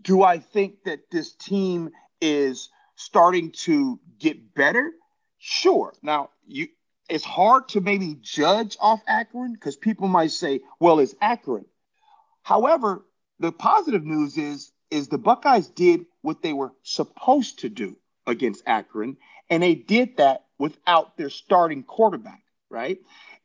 do 0.00 0.22
I 0.22 0.38
think 0.38 0.84
that 0.84 1.10
this 1.10 1.34
team 1.34 1.90
is 2.20 2.70
starting 2.96 3.50
to 3.64 4.00
get 4.18 4.54
better? 4.54 4.90
Sure. 5.38 5.92
Now, 6.02 6.30
you 6.46 6.68
it's 7.10 7.24
hard 7.24 7.68
to 7.70 7.80
maybe 7.80 8.16
judge 8.22 8.78
off 8.80 9.02
Akron 9.06 9.52
because 9.52 9.76
people 9.76 10.08
might 10.08 10.30
say, 10.30 10.60
well, 10.78 11.00
it's 11.00 11.14
Akron. 11.20 11.66
However, 12.42 13.04
the 13.38 13.52
positive 13.52 14.04
news 14.04 14.38
is 14.38 14.72
is 14.90 15.08
the 15.08 15.18
Buckeyes 15.18 15.68
did 15.68 16.06
what 16.22 16.40
they 16.40 16.54
were 16.54 16.72
supposed 16.84 17.58
to 17.60 17.68
do 17.68 17.96
against 18.26 18.62
Akron, 18.66 19.16
and 19.50 19.62
they 19.62 19.74
did 19.74 20.16
that 20.16 20.44
without 20.58 21.16
their 21.16 21.30
starting 21.30 21.82
quarterback, 21.82 22.42
right? 22.70 22.98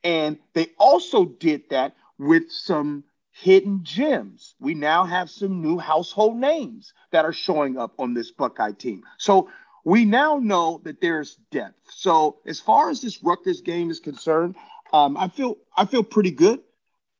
And 0.04 0.38
they 0.54 0.68
also 0.78 1.26
did 1.26 1.70
that 1.72 1.96
with 2.18 2.52
some 2.52 3.04
hidden 3.32 3.82
gems. 3.84 4.56
We 4.60 4.76
now 4.76 5.04
have 5.04 5.30
some 5.30 5.62
new 5.62 5.78
household 5.78 6.38
names 6.38 6.94
that 7.12 7.26
are 7.26 7.34
showing 7.34 7.78
up 7.78 8.00
on 8.00 8.14
this 8.14 8.32
Buckeye 8.32 8.72
team. 8.72 9.04
So 9.18 9.50
we 9.84 10.06
now 10.06 10.38
know 10.38 10.80
that 10.84 11.02
there's 11.02 11.36
depth. 11.52 11.76
So 11.90 12.38
as 12.46 12.60
far 12.60 12.90
as 12.90 13.02
this 13.02 13.22
Rutgers 13.24 13.62
game 13.62 13.90
is 13.90 14.00
concerned, 14.00 14.56
um, 14.94 15.18
I 15.18 15.28
feel 15.28 15.58
I 15.76 15.86
feel 15.86 16.04
pretty 16.04 16.32
good. 16.32 16.62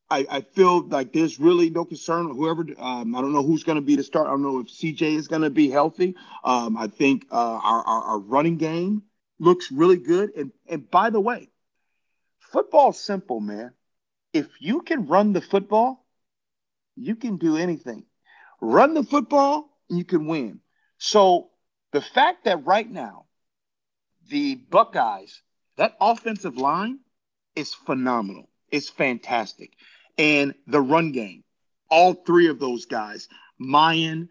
I, 0.10 0.26
I, 0.30 0.42
feel 0.42 0.88
like 0.88 1.14
there's 1.14 1.40
really 1.40 1.70
no 1.72 1.84
concern. 1.84 2.28
Whoever, 2.28 2.66
um, 2.78 3.16
I 3.16 3.22
don't 3.22 3.34
know 3.34 3.44
who's 3.44 3.64
going 3.64 3.78
to 3.78 3.82
be 3.82 3.96
the 3.96 4.04
start. 4.04 4.28
I 4.28 4.32
don't 4.32 4.44
know 4.44 4.60
if 4.60 4.68
CJ 4.68 5.16
is 5.16 5.28
going 5.28 5.42
to 5.42 5.50
be 5.50 5.70
healthy. 5.70 6.16
Um, 6.44 6.78
I 6.78 6.88
think 6.88 7.26
uh, 7.32 7.36
our, 7.36 7.84
our, 7.84 8.02
our 8.04 8.20
running 8.20 8.58
game 8.58 9.04
looks 9.40 9.72
really 9.72 9.98
good. 9.98 10.32
And 10.36 10.52
and 10.68 10.90
by 10.90 11.10
the 11.10 11.20
way, 11.20 11.50
football's 12.40 13.00
simple, 13.00 13.40
man. 13.40 13.72
If 14.32 14.48
you 14.60 14.82
can 14.82 15.08
run 15.08 15.34
the 15.34 15.42
football, 15.42 16.06
you 16.96 17.16
can 17.16 17.38
do 17.38 17.58
anything. 17.58 18.06
Run 18.62 18.94
the 18.94 19.04
football, 19.04 19.70
you 19.90 20.04
can 20.04 20.28
win. 20.28 20.60
So 20.98 21.50
the 21.92 22.02
fact 22.02 22.46
that 22.46 22.66
right 22.66 22.90
now, 22.90 23.26
the 24.30 24.56
Buckeyes, 24.56 25.42
that 25.78 25.96
offensive 26.00 26.58
line 26.58 27.00
is 27.56 27.74
phenomenal. 27.74 28.50
It's 28.72 28.90
fantastic. 28.90 29.74
And 30.18 30.54
the 30.68 30.82
run 30.82 31.12
game, 31.12 31.44
all 31.90 32.14
three 32.14 32.48
of 32.48 32.60
those 32.60 32.86
guys, 32.86 33.28
Miyan, 33.60 34.30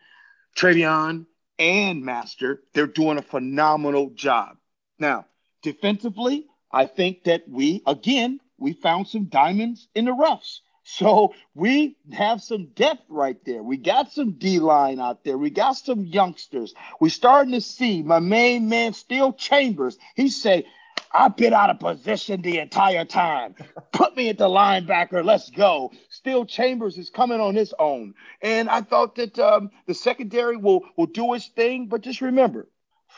TreVeyon, 0.57 1.27
and 1.59 2.05
Master, 2.05 2.63
they're 2.73 2.87
doing 2.87 3.19
a 3.19 3.23
phenomenal 3.23 4.11
job. 4.11 4.57
Now, 4.99 5.27
defensively, 5.63 6.47
I 6.73 6.87
think 6.87 7.25
that 7.25 7.49
we, 7.49 7.83
again, 7.87 8.41
we 8.59 8.73
found 8.73 9.09
some 9.09 9.25
diamonds 9.25 9.89
in 9.95 10.07
the 10.07 10.13
roughs. 10.13 10.63
So 10.85 11.35
we 11.55 11.97
have 12.13 12.43
some 12.43 12.67
depth 12.67 13.05
right 13.09 13.43
there. 13.47 13.63
We 13.63 13.79
got 13.79 14.13
some 14.13 14.33
D 14.33 14.59
line 14.59 15.01
out 15.01 15.25
there. 15.25 15.39
We 15.39 15.51
got 15.51 15.73
some 15.73 16.05
youngsters. 16.05 16.75
We're 17.01 17.09
starting 17.09 17.53
to 17.53 17.61
see 17.61 18.03
my 18.03 18.19
main 18.19 18.69
man, 18.69 18.93
Steele 18.93 19.33
Chambers. 19.33 19.97
He 20.15 20.29
say, 20.29 20.67
I've 21.15 21.37
been 21.37 21.55
out 21.55 21.71
of 21.71 21.79
position 21.79 22.43
the 22.43 22.59
entire 22.59 23.05
time. 23.05 23.55
Put 23.93 24.17
me 24.17 24.31
at 24.31 24.39
the 24.39 24.49
linebacker. 24.49 25.25
Let's 25.25 25.49
go. 25.49 25.93
Steele 26.09 26.45
Chambers 26.45 26.99
is 26.99 27.09
coming 27.09 27.41
on 27.41 27.55
his 27.55 27.73
own. 27.79 28.15
And 28.43 28.69
I 28.69 28.81
thought 28.81 29.15
that 29.15 29.39
um, 29.39 29.71
the 29.87 29.95
secondary 29.95 30.57
will, 30.57 30.83
will 30.97 31.07
do 31.07 31.33
its 31.35 31.47
thing. 31.47 31.87
But 31.87 32.01
just 32.01 32.21
remember, 32.21 32.69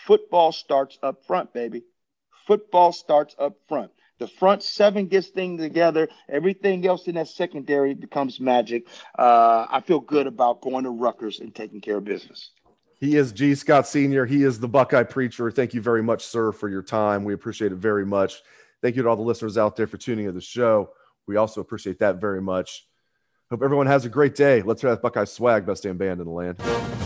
football 0.07 0.53
starts 0.53 0.99
up 1.03 1.25
front, 1.27 1.55
baby. 1.55 1.85
Football 2.47 2.93
starts 2.93 3.35
up 3.39 3.57
front. 3.67 3.91
The 4.19 4.29
front 4.29 4.63
seven 4.63 5.09
gets 5.09 5.29
things 5.29 5.61
together. 5.61 6.09
Everything 6.29 6.87
else 6.87 7.07
in 7.07 7.15
that 7.15 7.29
secondary 7.29 7.95
becomes 7.95 8.41
magic. 8.41 8.87
Uh, 9.19 9.67
I 9.71 9.81
feel 9.81 10.01
good 10.01 10.27
about 10.27 10.61
going 10.61 10.85
to 10.85 10.91
Rutgers 10.91 11.41
and 11.41 11.55
taking 11.55 11.81
care 11.81 11.97
of 11.97 12.05
business. 12.05 12.51
He 12.99 13.17
is 13.17 13.33
G. 13.33 13.55
Scott 13.55 13.87
Sr. 13.87 14.25
He 14.25 14.43
is 14.43 14.59
the 14.59 14.69
Buckeye 14.69 15.03
Preacher. 15.03 15.51
Thank 15.51 15.75
you 15.75 15.83
very 15.83 16.03
much, 16.03 16.25
sir, 16.25 16.51
for 16.51 16.69
your 16.69 16.83
time. 16.83 17.25
We 17.25 17.35
appreciate 17.35 17.73
it 17.73 17.77
very 17.77 18.07
much. 18.07 18.43
Thank 18.81 18.97
you 18.97 19.03
to 19.03 19.09
all 19.09 19.17
the 19.17 19.23
listeners 19.23 19.59
out 19.59 19.77
there 19.77 19.87
for 19.87 19.99
tuning 19.99 20.27
in 20.27 20.35
the 20.35 20.41
show. 20.41 20.91
We 21.27 21.37
also 21.37 21.61
appreciate 21.61 21.99
that 21.99 22.21
very 22.21 22.41
much. 22.41 22.87
Hope 23.51 23.63
everyone 23.63 23.87
has 23.87 24.05
a 24.07 24.09
great 24.09 24.35
day. 24.35 24.63
Let's 24.63 24.81
hear 24.81 24.91
that 24.91 25.03
Buckeye 25.03 25.25
swag, 25.25 25.67
best 25.67 25.83
damn 25.83 25.99
band 25.99 26.21
in 26.21 26.27
the 26.27 26.33
land. 26.33 27.06